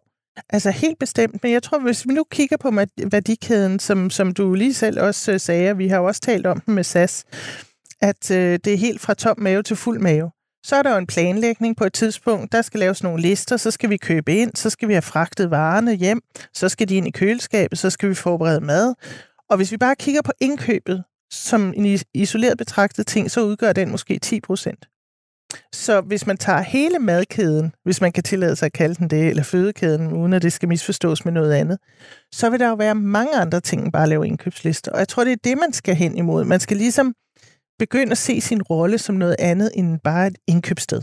[0.50, 1.42] altså helt bestemt.
[1.42, 2.70] Men jeg tror, hvis vi nu kigger på
[3.10, 6.46] værdikæden, som, som du lige selv også øh, sagde, og vi har jo også talt
[6.46, 7.24] om den med SAS,
[8.00, 10.30] at øh, det er helt fra tom mave til fuld mave.
[10.64, 12.53] Så er der jo en planlægning på et tidspunkt.
[12.53, 15.50] Der skal laves nogle lister, så skal vi købe ind, så skal vi have fragtet
[15.50, 16.20] varerne hjem,
[16.55, 18.94] så skal de ind i køleskabet, så skal vi forberede mad.
[19.50, 23.90] Og hvis vi bare kigger på indkøbet som en isoleret betragtet ting, så udgør den
[23.90, 24.88] måske 10 procent.
[25.72, 29.29] Så hvis man tager hele madkæden, hvis man kan tillade sig at kalde den det,
[29.29, 31.79] eller fødekæden, uden at det skal misforstås med noget andet,
[32.33, 34.92] så vil der jo være mange andre ting end bare at lave indkøbslister.
[34.92, 36.44] Og jeg tror, det er det, man skal hen imod.
[36.44, 37.14] Man skal ligesom
[37.78, 41.02] begynde at se sin rolle som noget andet end bare et indkøbssted.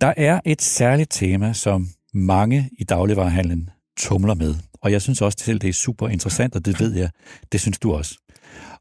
[0.00, 4.54] Der er et særligt tema, som mange i dagligvarerhandlen tumler med.
[4.80, 7.10] Og jeg synes også selv, det er super interessant, og det ved jeg,
[7.52, 8.18] det synes du også.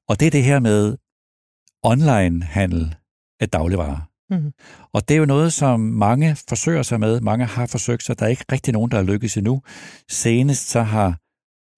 [0.08, 0.98] Og det er det her med
[1.84, 2.96] online-handel
[3.40, 4.17] af dagligvarer.
[4.30, 4.52] Mm.
[4.94, 7.22] Og det er jo noget, som mange forsøger sig med.
[7.22, 8.20] Mange har forsøgt sig.
[8.20, 9.62] Der er ikke rigtig nogen, der har lykkes endnu.
[10.10, 11.18] Senest så har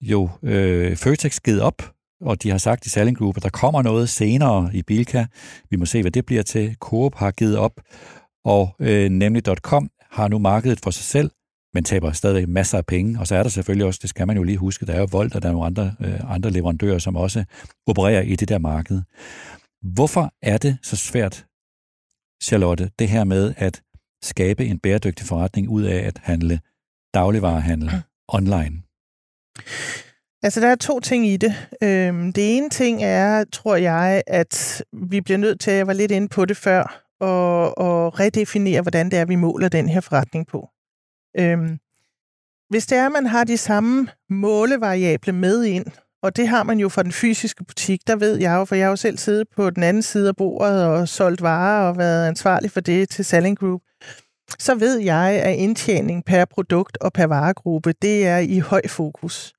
[0.00, 3.82] jo øh, Føtex givet op, og de har sagt i Selling Group, at der kommer
[3.82, 5.26] noget senere i Bilka.
[5.70, 6.76] Vi må se, hvad det bliver til.
[6.80, 7.80] Coop har givet op,
[8.44, 11.30] og øh, nemlig.com har nu markedet for sig selv,
[11.74, 13.20] men taber stadigvæk masser af penge.
[13.20, 15.08] Og så er der selvfølgelig også, det skal man jo lige huske, der er jo
[15.10, 17.44] Volt, og der er nogle andre, øh, andre leverandører, som også
[17.86, 19.02] opererer i det der marked.
[19.94, 21.46] Hvorfor er det så svært
[22.42, 23.82] Charlotte, det her med at
[24.22, 26.60] skabe en bæredygtig forretning ud af at handle
[27.14, 28.00] dagligvarehandel mm.
[28.28, 28.82] online?
[30.42, 31.68] Altså, der er to ting i det.
[31.82, 36.10] Øhm, det ene ting er, tror jeg, at vi bliver nødt til, jeg var lidt
[36.10, 36.80] inde på det før,
[37.20, 40.68] at, at redefinere, hvordan det er, vi måler den her forretning på.
[41.38, 41.78] Øhm,
[42.70, 45.86] hvis det er, at man har de samme målevariable med ind,
[46.22, 48.84] og det har man jo fra den fysiske butik, der ved jeg jo, for jeg
[48.84, 52.28] har jo selv siddet på den anden side af bordet og solgt varer og været
[52.28, 53.80] ansvarlig for det til Selling Group.
[54.58, 59.52] Så ved jeg, at indtjening per produkt og per varegruppe, det er i høj fokus.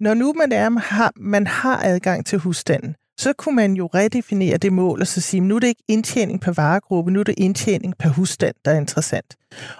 [0.00, 4.56] Når nu man, er, har, man har adgang til husstanden, så kunne man jo redefinere
[4.56, 7.34] det mål og så sige, nu er det ikke indtjening per varegruppe, nu er det
[7.38, 9.36] indtjening per husstand, der er interessant.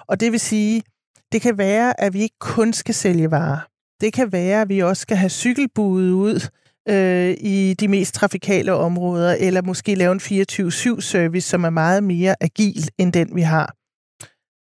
[0.07, 0.83] Og det vil sige,
[1.31, 3.72] det kan være, at vi ikke kun skal sælge varer.
[4.03, 6.49] Det kan være, at vi også skal have cykelbude ud
[6.89, 12.35] øh, i de mest trafikale områder, eller måske lave en 24-7-service, som er meget mere
[12.41, 13.75] agil end den, vi har.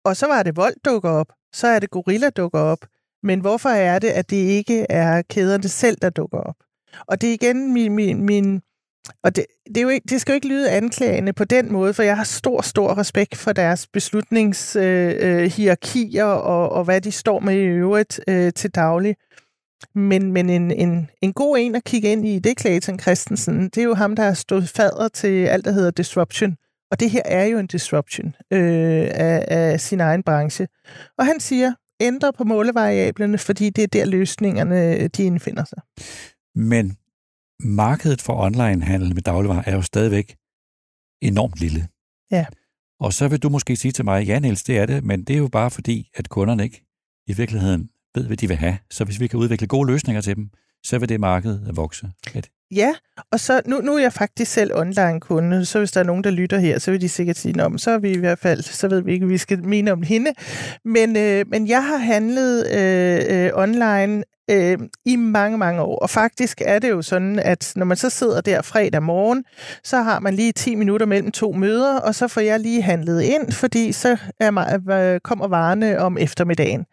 [0.05, 2.85] Og så var det vold dukker op, så er det gorilla dukker op.
[3.23, 6.55] Men hvorfor er det, at det ikke er kæderne selv, der dukker op?
[7.07, 8.61] Og det er igen min, min, min
[9.23, 11.93] og det, det, er jo ikke, det skal jo ikke lyde anklagende på den måde,
[11.93, 17.11] for jeg har stor, stor respekt for deres beslutningshierarkier øh, øh og, og hvad de
[17.11, 19.15] står med i øvrigt øh, til daglig.
[19.95, 23.63] Men, men en, en, en god en at kigge ind i, det er Clayton Christensen.
[23.63, 26.55] Det er jo ham, der har stået fader til alt, der hedder disruption.
[26.91, 30.67] Og det her er jo en disruption øh, af, af sin egen branche.
[31.17, 35.81] Og han siger, ændre på målevariablerne, fordi det er der løsningerne de indfinder sig.
[36.55, 36.97] Men
[37.59, 40.35] markedet for online-handel med dagligvarer er jo stadigvæk
[41.21, 41.87] enormt lille.
[42.31, 42.45] Ja.
[42.99, 45.33] Og så vil du måske sige til mig, ja Niels, det er det, men det
[45.33, 46.85] er jo bare fordi, at kunderne ikke
[47.27, 48.77] i virkeligheden ved, hvad de vil have.
[48.89, 50.49] Så hvis vi kan udvikle gode løsninger til dem,
[50.85, 52.11] så vil det marked vokse.
[52.75, 52.93] Ja,
[53.31, 56.31] og så nu, nu er jeg faktisk selv online-kunde, så hvis der er nogen, der
[56.31, 58.87] lytter her, så vil de sikkert sige, om så er vi i hvert fald, så
[58.87, 60.31] ved vi ikke, hvad vi skal mene om hende.
[60.85, 65.99] Men, øh, men jeg har handlet øh, øh, online øh, i mange, mange år.
[65.99, 69.43] Og faktisk er det jo sådan, at når man så sidder der fredag morgen,
[69.83, 73.21] så har man lige 10 minutter mellem to møder, og så får jeg lige handlet
[73.21, 76.85] ind, fordi så er, øh, kommer varerne om eftermiddagen.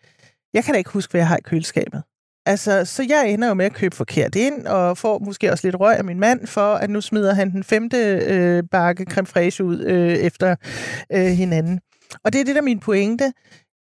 [0.54, 2.02] Jeg kan da ikke huske, hvad jeg har i køleskabet.
[2.46, 5.80] Altså, så jeg ender jo med at købe forkert ind, og får måske også lidt
[5.80, 9.64] røg af min mand, for at nu smider han den femte øh, bakke creme fraiche
[9.64, 10.56] ud øh, efter
[11.12, 11.80] øh, hinanden.
[12.24, 13.32] Og det er det, der er min pointe.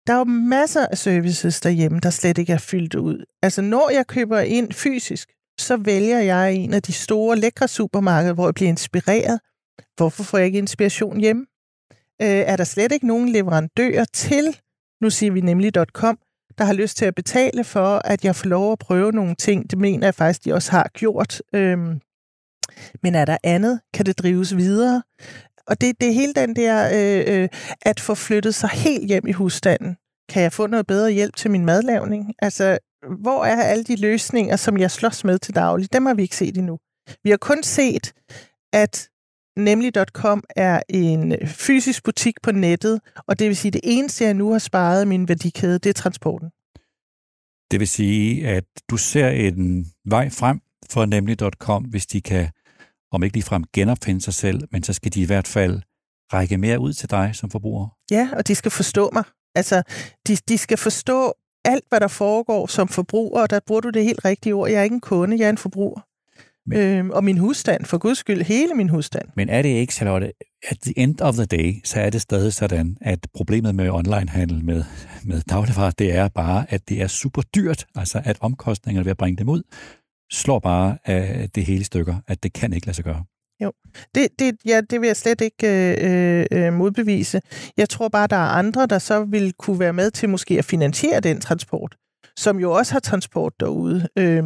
[0.07, 3.25] Der er jo masser af services derhjemme, der slet ikke er fyldt ud.
[3.41, 8.33] Altså, når jeg køber ind fysisk, så vælger jeg en af de store, lækre supermarkeder,
[8.33, 9.39] hvor jeg bliver inspireret.
[9.97, 11.45] Hvorfor får jeg ikke inspiration hjemme?
[12.21, 14.57] Øh, er der slet ikke nogen leverandører til,
[15.01, 16.17] nu siger vi nemlig .com,
[16.57, 19.71] der har lyst til at betale for, at jeg får lov at prøve nogle ting.
[19.71, 21.41] Det mener jeg faktisk, de også har gjort.
[21.53, 21.99] Øhm,
[23.03, 23.79] men er der andet?
[23.93, 25.03] Kan det drives videre?
[25.67, 27.49] Og det, det er hele den der, øh, øh,
[27.81, 29.95] at få flyttet sig helt hjem i husstanden.
[30.29, 32.33] Kan jeg få noget bedre hjælp til min madlavning?
[32.41, 32.77] Altså,
[33.21, 35.93] hvor er alle de løsninger, som jeg slås med til daglig?
[35.93, 36.77] Dem har vi ikke set endnu.
[37.23, 38.13] Vi har kun set,
[38.73, 39.09] at
[39.61, 44.33] Nemlig.com er en fysisk butik på nettet, og det vil sige, at det eneste, jeg
[44.33, 46.49] nu har sparet min værdikæde, det er transporten.
[47.71, 52.49] Det vil sige, at du ser en vej frem for Nemlig.com, hvis de kan,
[53.11, 55.81] om ikke ligefrem genopfinde sig selv, men så skal de i hvert fald
[56.33, 57.87] række mere ud til dig som forbruger.
[58.11, 59.23] Ja, og de skal forstå mig.
[59.55, 59.83] Altså,
[60.27, 61.33] de, de skal forstå
[61.65, 64.69] alt, hvad der foregår som forbruger, og der bruger du det helt rigtige ord.
[64.69, 66.01] Jeg er ikke en kunde, jeg er en forbruger.
[66.77, 69.29] Øhm, og min husstand, for guds skyld, hele min husstand.
[69.35, 70.33] Men er det ikke, Charlotte,
[70.69, 74.65] at the end of the day, så er det stadig sådan, at problemet med onlinehandel
[74.65, 74.83] med,
[75.23, 79.17] med dagligvarer, det er bare, at det er super dyrt, altså at omkostningerne ved at
[79.17, 79.61] bringe dem ud,
[80.31, 83.23] slår bare af det hele stykker, at det kan ikke lade sig gøre.
[83.63, 83.71] Jo,
[84.15, 85.67] det, det, ja, det vil jeg slet ikke
[86.01, 87.41] øh, øh, modbevise.
[87.77, 90.65] Jeg tror bare, der er andre, der så vil kunne være med til måske at
[90.65, 91.95] finansiere den transport
[92.41, 94.07] som jo også har transport derude.
[94.17, 94.43] Øh,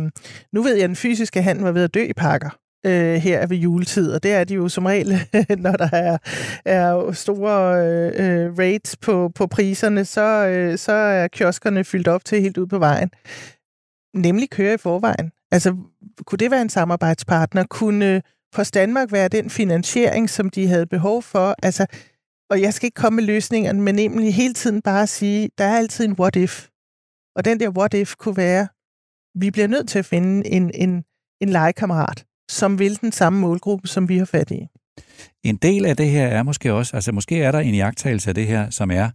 [0.53, 2.49] nu ved jeg, at den fysiske handel var ved at dø i pakker
[2.86, 5.19] øh, her ved juletid, og det er de jo som regel,
[5.65, 6.17] når der er,
[6.65, 12.25] er store øh, øh rates på, på priserne, så, øh, så er kioskerne fyldt op
[12.25, 13.10] til helt ud på vejen.
[14.13, 15.31] Nemlig køre i forvejen.
[15.51, 15.75] Altså,
[16.25, 17.63] kunne det være en samarbejdspartner?
[17.69, 18.21] Kunne øh,
[18.53, 21.55] Post Danmark være den finansiering, som de havde behov for?
[21.63, 21.86] Altså,
[22.49, 25.77] og jeg skal ikke komme med løsningerne, men nemlig hele tiden bare sige, der er
[25.77, 26.67] altid en what if.
[27.36, 28.67] Og den der what if kunne være,
[29.39, 31.04] vi bliver nødt til at finde en, en,
[31.41, 34.67] en legekammerat, som vil den samme målgruppe, som vi har fat i.
[35.43, 38.36] En del af det her er måske også, altså måske er der en jagttagelse af
[38.36, 39.10] det her, som er,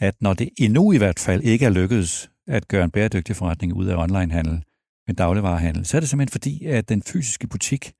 [0.00, 3.74] at når det endnu i hvert fald ikke er lykkedes at gøre en bæredygtig forretning
[3.74, 4.64] ud af onlinehandel
[5.06, 7.92] med dagligvarehandel, så er det simpelthen fordi, at den fysiske butik,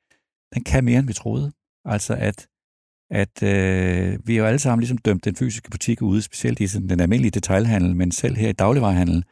[0.54, 1.52] den kan mere, end vi troede.
[1.84, 2.46] Altså at,
[3.12, 6.88] at øh, vi jo alle sammen ligesom dømt den fysiske butik ude, specielt i sådan,
[6.88, 9.24] den almindelige detailhandel, men selv her i dagligvarehandel,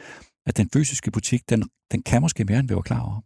[0.47, 3.21] at den fysiske butik, den, den kan måske mere, end vi var klar over.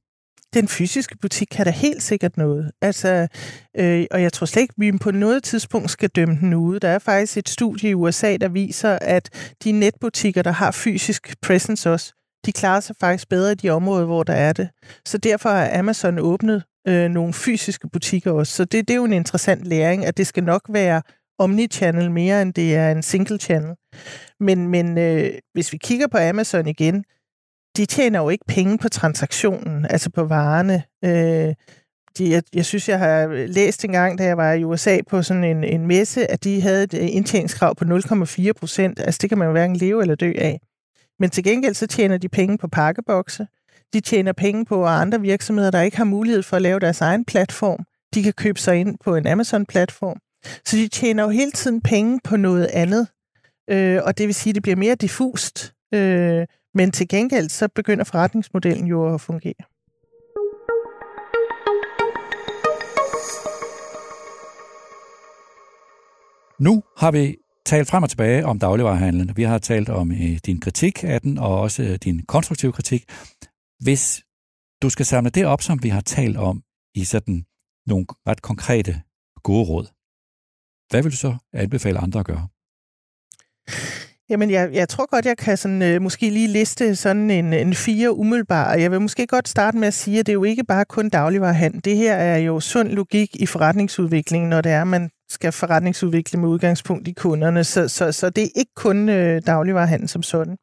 [0.54, 2.70] Den fysiske butik kan da helt sikkert noget.
[2.82, 3.28] Altså,
[3.76, 6.80] øh, og jeg tror slet ikke, at vi på noget tidspunkt skal dømme den ude.
[6.80, 11.36] Der er faktisk et studie i USA, der viser, at de netbutikker, der har fysisk
[11.42, 12.12] presence også,
[12.46, 14.68] de klarer sig faktisk bedre i de områder, hvor der er det.
[15.06, 18.52] Så derfor har Amazon åbnet øh, nogle fysiske butikker også.
[18.52, 21.02] Så det, det er jo en interessant læring, at det skal nok være
[21.38, 23.74] omnichannel mere, end det er en single channel.
[24.40, 27.04] Men, men øh, hvis vi kigger på Amazon igen,
[27.76, 30.82] de tjener jo ikke penge på transaktionen, altså på varerne.
[31.04, 31.54] Øh,
[32.18, 35.22] de, jeg, jeg synes, jeg har læst en gang, da jeg var i USA på
[35.22, 39.00] sådan en, en messe, at de havde et øh, indtjeningskrav på 0,4 procent.
[39.00, 40.60] Altså det kan man jo hverken leve eller dø af.
[41.18, 43.46] Men til gengæld så tjener de penge på pakkebokse.
[43.92, 47.24] De tjener penge på andre virksomheder, der ikke har mulighed for at lave deres egen
[47.24, 47.84] platform.
[48.14, 50.18] De kan købe sig ind på en Amazon-platform.
[50.64, 53.08] Så de tjener jo hele tiden penge på noget andet.
[53.70, 55.74] Øh, og det vil sige, at det bliver mere diffust.
[55.94, 59.54] Øh, men til gengæld så begynder forretningsmodellen jo at fungere.
[66.58, 69.36] Nu har vi talt frem og tilbage om dagligvarerhandlen.
[69.36, 73.04] Vi har talt om øh, din kritik af den, og også øh, din konstruktive kritik.
[73.84, 74.22] Hvis
[74.82, 76.62] du skal samle det op, som vi har talt om
[76.94, 77.44] i sådan
[77.86, 79.02] nogle ret konkrete
[79.42, 79.86] gode råd,
[80.90, 82.48] hvad vil du så anbefale andre at gøre?
[84.28, 87.74] Jamen, jeg, jeg tror godt, jeg kan sådan, øh, måske lige liste sådan en, en
[87.74, 88.80] fire umiddelbare.
[88.80, 91.08] Jeg vil måske godt starte med at sige, at det er jo ikke bare kun
[91.08, 91.84] dagligvarerhandel.
[91.84, 96.40] Det her er jo sund logik i forretningsudviklingen, når det er, at man skal forretningsudvikle
[96.40, 97.64] med udgangspunkt i kunderne.
[97.64, 100.56] Så, så, så det er ikke kun øh, dagligvarerhandel som sådan.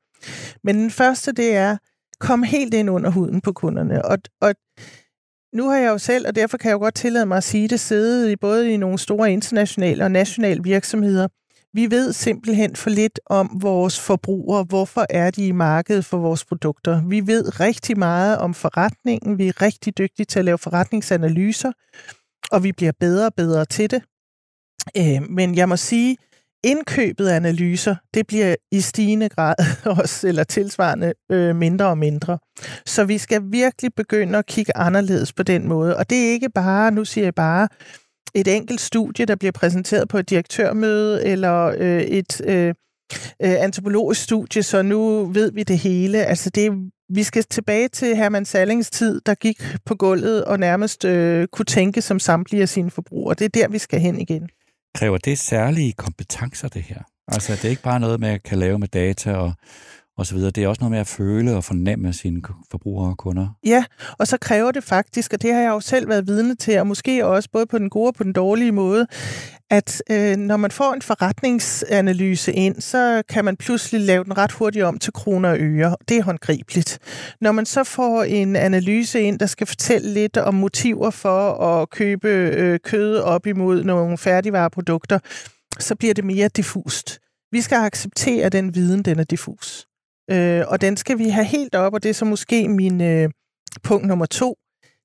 [0.63, 1.77] Men den første, det er,
[2.21, 4.05] komme helt ind under huden på kunderne.
[4.05, 4.55] Og, og
[5.53, 7.67] nu har jeg jo selv, og derfor kan jeg jo godt tillade mig at sige
[7.67, 11.27] det, siddet i både i nogle store internationale og nationale virksomheder.
[11.73, 14.63] Vi ved simpelthen for lidt om vores forbrugere.
[14.63, 17.01] Hvorfor er de i markedet for vores produkter?
[17.07, 19.37] Vi ved rigtig meget om forretningen.
[19.37, 21.71] Vi er rigtig dygtige til at lave forretningsanalyser,
[22.51, 24.03] og vi bliver bedre og bedre til det.
[24.97, 26.17] Øh, men jeg må sige,
[26.63, 29.55] indkøbet af analyser, det bliver i stigende grad
[29.99, 32.37] også, eller tilsvarende øh, mindre og mindre.
[32.85, 35.97] Så vi skal virkelig begynde at kigge anderledes på den måde.
[35.97, 37.67] Og det er ikke bare, nu siger jeg bare,
[38.35, 42.73] et enkelt studie, der bliver præsenteret på et direktørmøde, eller øh, et øh, øh
[43.39, 46.25] antropologisk studie, så nu ved vi det hele.
[46.25, 46.71] Altså det,
[47.09, 51.65] vi skal tilbage til Herman Sallings tid, der gik på gulvet og nærmest øh, kunne
[51.65, 53.35] tænke som samtlige af sine forbrugere.
[53.35, 54.49] Det er der, vi skal hen igen.
[54.95, 57.01] Kræver det særlige kompetencer, det her?
[57.27, 59.53] Altså, det er ikke bare noget, man kan lave med data og,
[60.17, 60.51] og så videre.
[60.51, 62.41] Det er også noget med at føle og fornemme sine
[62.71, 63.47] forbrugere og kunder.
[63.65, 63.83] Ja,
[64.19, 66.87] og så kræver det faktisk, og det har jeg jo selv været vidne til, og
[66.87, 69.07] måske også både på den gode og på den dårlige måde,
[69.69, 74.51] at øh, når man får en forretningsanalyse ind, så kan man pludselig lave den ret
[74.51, 75.95] hurtigt om til kroner og øre.
[76.09, 76.99] Det er håndgribeligt.
[77.41, 81.89] Når man så får en analyse ind, der skal fortælle lidt om motiver for at
[81.89, 85.19] købe øh, kød op imod nogle færdigvareprodukter,
[85.79, 87.19] så bliver det mere diffust.
[87.51, 89.87] Vi skal acceptere, at den viden den er diffus.
[90.31, 93.29] Øh, og den skal vi have helt op, og det er så måske min øh,
[93.83, 94.55] punkt nummer to.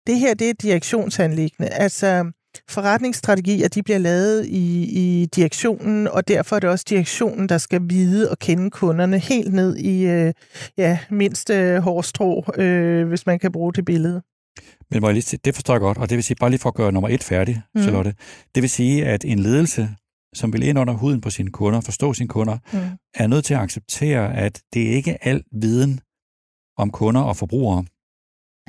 [0.07, 1.69] Det her, det er direktionsanlæggende.
[1.69, 2.31] Altså,
[2.69, 7.81] forretningsstrategier, de bliver lavet i, i direktionen, og derfor er det også direktionen, der skal
[7.85, 10.33] vide og kende kunderne helt ned i øh,
[10.79, 14.23] ja, mindste hårstrå, øh, hvis man kan bruge det billede.
[14.91, 16.69] Men må jeg lige, det forstår jeg godt, og det vil sige, bare lige for
[16.69, 17.83] at gøre nummer et færdig, mm.
[17.83, 18.15] Charlotte,
[18.55, 19.89] det vil sige, at en ledelse,
[20.37, 22.79] som vil ind under huden på sine kunder, forstå sine kunder, mm.
[23.15, 26.01] er nødt til at acceptere, at det ikke er al viden
[26.79, 27.85] om kunder og forbrugere,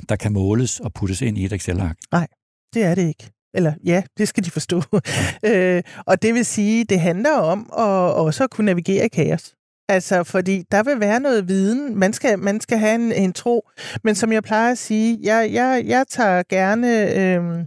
[0.08, 1.96] der kan måles og puttes ind i et Excel-ark.
[2.12, 2.26] Nej,
[2.74, 3.30] det er det ikke.
[3.54, 4.82] Eller ja, det skal de forstå.
[5.50, 9.54] øh, og det vil sige, det handler om at også at kunne navigere i kaos.
[9.88, 11.98] Altså, fordi der vil være noget viden.
[11.98, 13.68] Man skal, man skal have en, en tro.
[14.04, 17.64] Men som jeg plejer at sige, jeg, jeg, jeg tager gerne øh,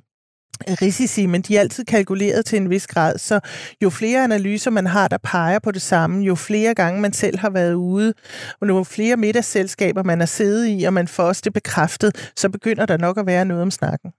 [0.81, 3.17] risici, men de er altid kalkuleret til en vis grad.
[3.17, 3.39] Så
[3.83, 7.39] jo flere analyser man har, der peger på det samme, jo flere gange man selv
[7.39, 8.13] har været ude,
[8.61, 12.49] og jo flere middagsselskaber man har siddet i, og man får også det bekræftet, så
[12.49, 14.11] begynder der nok at være noget om snakken.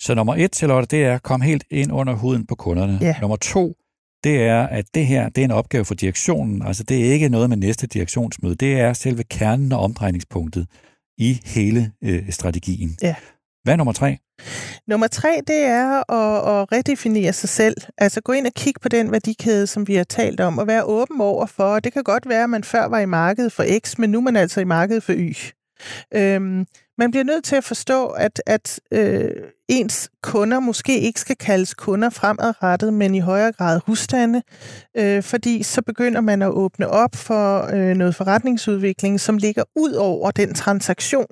[0.00, 2.98] Så nummer et, Charlotte, det er at komme helt ind under huden på kunderne.
[3.00, 3.14] Ja.
[3.20, 3.74] Nummer to,
[4.24, 6.62] det er, at det her det er en opgave for direktionen.
[6.66, 8.54] Altså, det er ikke noget med næste direktionsmøde.
[8.54, 10.66] Det er selve kernen og omdrejningspunktet
[11.18, 12.96] i hele øh, strategien.
[13.02, 13.14] Ja.
[13.66, 14.18] Hvad er nummer tre?
[14.86, 17.76] Nummer tre, det er at, at redefinere sig selv.
[17.98, 20.84] Altså gå ind og kigge på den værdikæde, som vi har talt om, og være
[20.84, 21.80] åben over for.
[21.80, 24.22] Det kan godt være, at man før var i markedet for X, men nu er
[24.22, 25.34] man altså i markedet for Y.
[26.14, 26.66] Øhm,
[26.98, 29.30] man bliver nødt til at forstå, at, at øh,
[29.68, 34.42] ens kunder måske ikke skal kaldes kunder fremadrettet, men i højere grad husstande,
[34.96, 39.92] øh, fordi så begynder man at åbne op for øh, noget forretningsudvikling, som ligger ud
[39.92, 41.26] over den transaktion,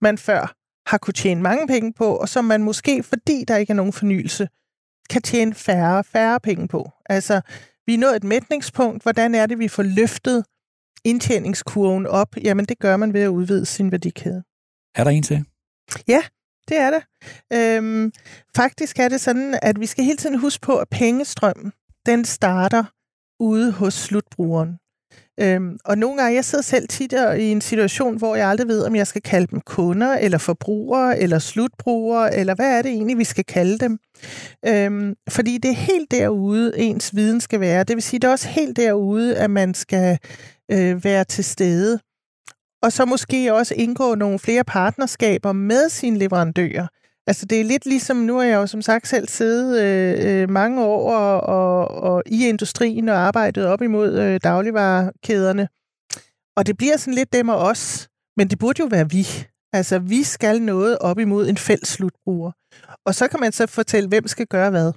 [0.00, 0.55] man før
[0.86, 3.92] har kunne tjene mange penge på, og som man måske, fordi der ikke er nogen
[3.92, 4.48] fornyelse,
[5.10, 6.90] kan tjene færre færre penge på.
[7.06, 7.40] Altså,
[7.86, 9.02] vi er nået et mætningspunkt.
[9.02, 10.44] Hvordan er det, vi får løftet
[11.04, 12.36] indtjeningskurven op?
[12.42, 14.42] Jamen, det gør man ved at udvide sin værdikæde.
[14.94, 15.44] Er der en til?
[16.08, 16.22] Ja,
[16.68, 17.02] det er det.
[17.52, 18.12] Øhm,
[18.56, 21.72] faktisk er det sådan, at vi skal hele tiden huske på, at pengestrømmen,
[22.06, 22.84] den starter
[23.40, 24.78] ude hos slutbrugeren.
[25.40, 28.82] Øhm, og nogle gange, jeg sidder selv tit i en situation, hvor jeg aldrig ved,
[28.82, 33.18] om jeg skal kalde dem kunder, eller forbrugere, eller slutbrugere, eller hvad er det egentlig,
[33.18, 33.98] vi skal kalde dem.
[34.66, 37.84] Øhm, fordi det er helt derude, ens viden skal være.
[37.84, 40.18] Det vil sige, det er også helt derude, at man skal
[40.72, 41.98] øh, være til stede.
[42.82, 46.86] Og så måske også indgå nogle flere partnerskaber med sine leverandører.
[47.26, 50.50] Altså det er lidt ligesom, nu har jeg jo som sagt selv siddet øh, øh,
[50.50, 55.68] mange år og, og, og i industrien og arbejdet op imod øh, dagligvarekæderne.
[56.56, 59.26] Og det bliver sådan lidt dem og os, men det burde jo være vi.
[59.72, 62.52] Altså vi skal noget op imod en fælles slutbruger.
[63.06, 64.92] Og så kan man så fortælle, hvem skal gøre hvad.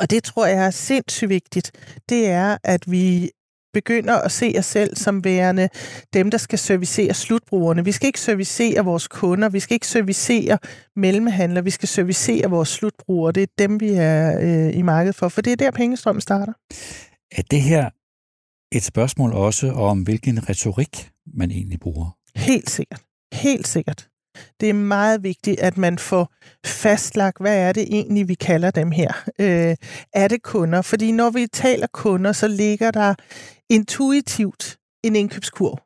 [0.00, 1.72] Og det tror jeg er sindssygt vigtigt.
[2.08, 3.30] Det er, at vi
[3.72, 5.68] begynder at se os selv som værende
[6.12, 7.84] dem, der skal servicere slutbrugerne.
[7.84, 10.58] Vi skal ikke servicere vores kunder, vi skal ikke servicere
[10.96, 13.32] mellemhandlere, vi skal servicere vores slutbrugere.
[13.32, 16.52] Det er dem, vi er øh, i markedet for, for det er der, pengestrømmen starter.
[17.32, 17.90] Er det her
[18.72, 22.16] et spørgsmål også om, hvilken retorik man egentlig bruger?
[22.36, 23.00] Helt sikkert.
[23.32, 24.08] Helt sikkert.
[24.60, 26.32] Det er meget vigtigt, at man får
[26.66, 29.24] fastlagt, hvad er det egentlig, vi kalder dem her.
[29.40, 29.76] Øh,
[30.14, 30.82] er det kunder?
[30.82, 33.14] Fordi når vi taler kunder, så ligger der
[33.70, 35.78] intuitivt en indkøbskurv.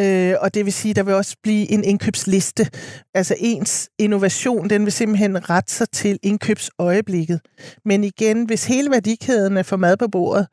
[0.00, 2.66] Øh, og det vil sige, der vil også blive en indkøbsliste.
[3.14, 7.40] Altså ens innovation, den vil simpelthen rette sig til indkøbsøjeblikket.
[7.84, 10.46] Men igen, hvis hele værdikæden er for mad på bordet,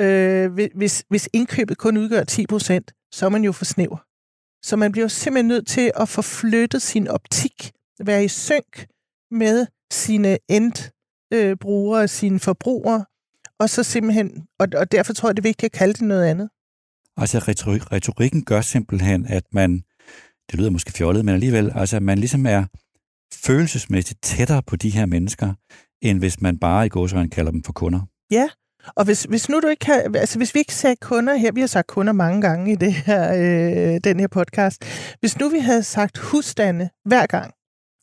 [0.00, 4.04] øh, hvis, hvis indkøbet kun udgør 10% så er man jo for snæver.
[4.64, 8.86] Så man bliver simpelthen nødt til at få flyttet sin optik, være i synk
[9.30, 13.04] med sine endbrugere, øh, sine forbrugere,
[13.58, 16.24] og så simpelthen, og, og derfor tror jeg, det er vigtigt at kalde det noget
[16.24, 16.48] andet.
[17.16, 19.84] Altså retorik, retorikken gør simpelthen, at man,
[20.50, 22.64] det lyder måske fjollet, men alligevel, altså man ligesom er
[23.34, 25.54] følelsesmæssigt tættere på de her mennesker,
[26.02, 28.00] end hvis man bare i gåsøjne kalder dem for kunder.
[28.30, 28.48] Ja,
[28.86, 31.60] og hvis, hvis nu du ikke kan, altså hvis vi ikke sagde kunder her, vi
[31.60, 34.84] har sagt kunder mange gange i det her, øh, den her podcast.
[35.20, 37.52] Hvis nu vi havde sagt husstande hver gang,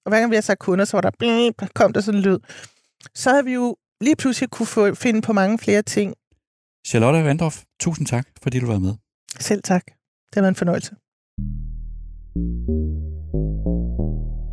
[0.05, 2.23] og hver gang vi har sagt kunder, så var der, blip, kom der sådan en
[2.23, 2.39] lyd,
[3.15, 6.13] så havde vi jo lige pludselig kunne få, finde på mange flere ting.
[6.87, 8.93] Charlotte Vandorf, tusind tak, fordi du var med.
[9.39, 9.85] Selv tak.
[9.85, 10.95] Det har været en fornøjelse.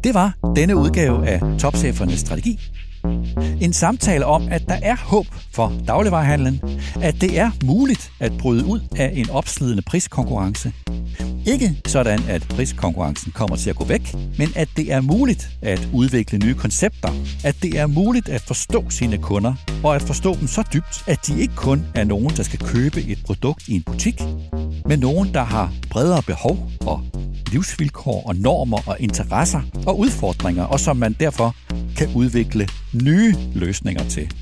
[0.05, 2.59] Det var denne udgave af Topchefernes Strategi.
[3.61, 6.61] En samtale om, at der er håb for dagligvarerhandlen,
[7.03, 10.73] at det er muligt at bryde ud af en opslidende priskonkurrence.
[11.47, 15.89] Ikke sådan, at priskonkurrencen kommer til at gå væk, men at det er muligt at
[15.93, 17.09] udvikle nye koncepter,
[17.45, 21.27] at det er muligt at forstå sine kunder, og at forstå dem så dybt, at
[21.27, 24.23] de ikke kun er nogen, der skal købe et produkt i en butik,
[24.87, 27.03] men nogen, der har bredere behov og
[27.53, 31.55] livsvilkår og normer og interesser og udfordringer, og som man derfor
[31.99, 34.33] kan udvikle nye løsninger til.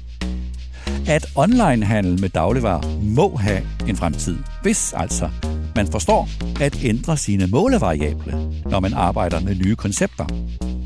[1.09, 5.31] At onlinehandel med dagligvarer må have en fremtid, hvis altså
[5.77, 6.29] man forstår
[6.61, 10.27] at ændre sine målevariable, når man arbejder med nye koncepter.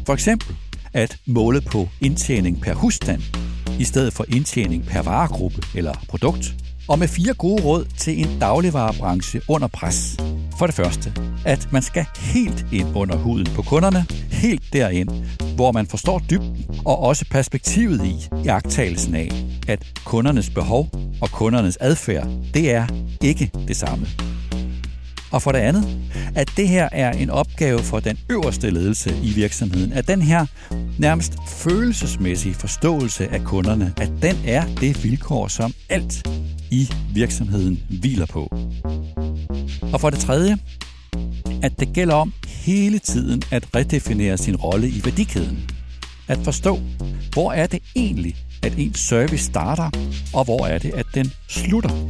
[0.07, 0.57] For eksempel
[0.93, 3.23] at måle på indtjening per husstand,
[3.81, 6.55] i stedet for indtjening per varegruppe eller produkt.
[6.89, 10.17] Og med fire gode råd til en dagligvarerbranche under pres.
[10.61, 11.13] For det første,
[11.45, 15.09] at man skal helt ind under huden på kunderne, helt derind,
[15.55, 19.31] hvor man forstår dybden og også perspektivet i jagttagelsen af,
[19.69, 20.89] at kundernes behov
[21.21, 22.87] og kundernes adfærd, det er
[23.23, 24.07] ikke det samme.
[25.33, 25.85] Og for det andet,
[26.35, 30.47] at det her er en opgave for den øverste ledelse i virksomheden, at den her
[30.99, 36.29] nærmest følelsesmæssige forståelse af kunderne, at den er det vilkår, som alt
[36.71, 38.49] i virksomheden hviler på.
[39.93, 40.59] Og for det tredje,
[41.63, 45.71] at det gælder om hele tiden at redefinere sin rolle i værdikæden.
[46.29, 46.79] At forstå,
[47.33, 49.91] hvor er det egentlig, at ens service starter,
[50.35, 52.09] og hvor er det, at den slutter.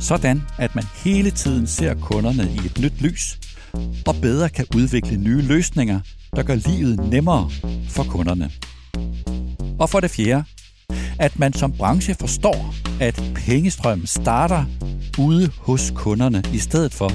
[0.00, 3.38] Sådan, at man hele tiden ser kunderne i et nyt lys,
[4.06, 6.00] og bedre kan udvikle nye løsninger,
[6.36, 7.50] der gør livet nemmere
[7.88, 8.50] for kunderne.
[9.78, 10.44] Og for det fjerde,
[11.18, 14.64] at man som branche forstår, at pengestrømmen starter
[15.18, 17.12] ude hos kunderne, i stedet for,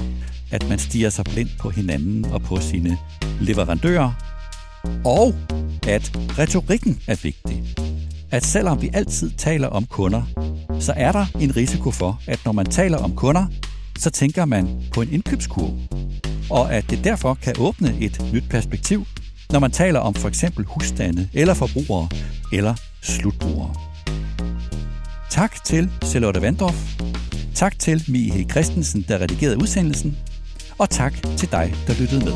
[0.50, 2.98] at man stiger sig blind på hinanden og på sine
[3.40, 4.12] leverandører,
[5.04, 5.34] og
[5.86, 7.62] at retorikken er vigtig.
[8.30, 10.22] At selvom vi altid taler om kunder,
[10.80, 13.46] så er der en risiko for, at når man taler om kunder,
[13.98, 15.78] så tænker man på en indkøbskurve.
[16.50, 19.06] Og at det derfor kan åbne et nyt perspektiv,
[19.52, 22.08] når man taler om for eksempel husstande eller forbrugere
[22.52, 23.74] eller slutbrugere.
[25.30, 26.98] Tak til Charlotte Vandorf.
[27.54, 30.16] Tak til Mie Christensen, der redigerede udsendelsen.
[30.78, 32.32] Og tak til dig, der lyttede med.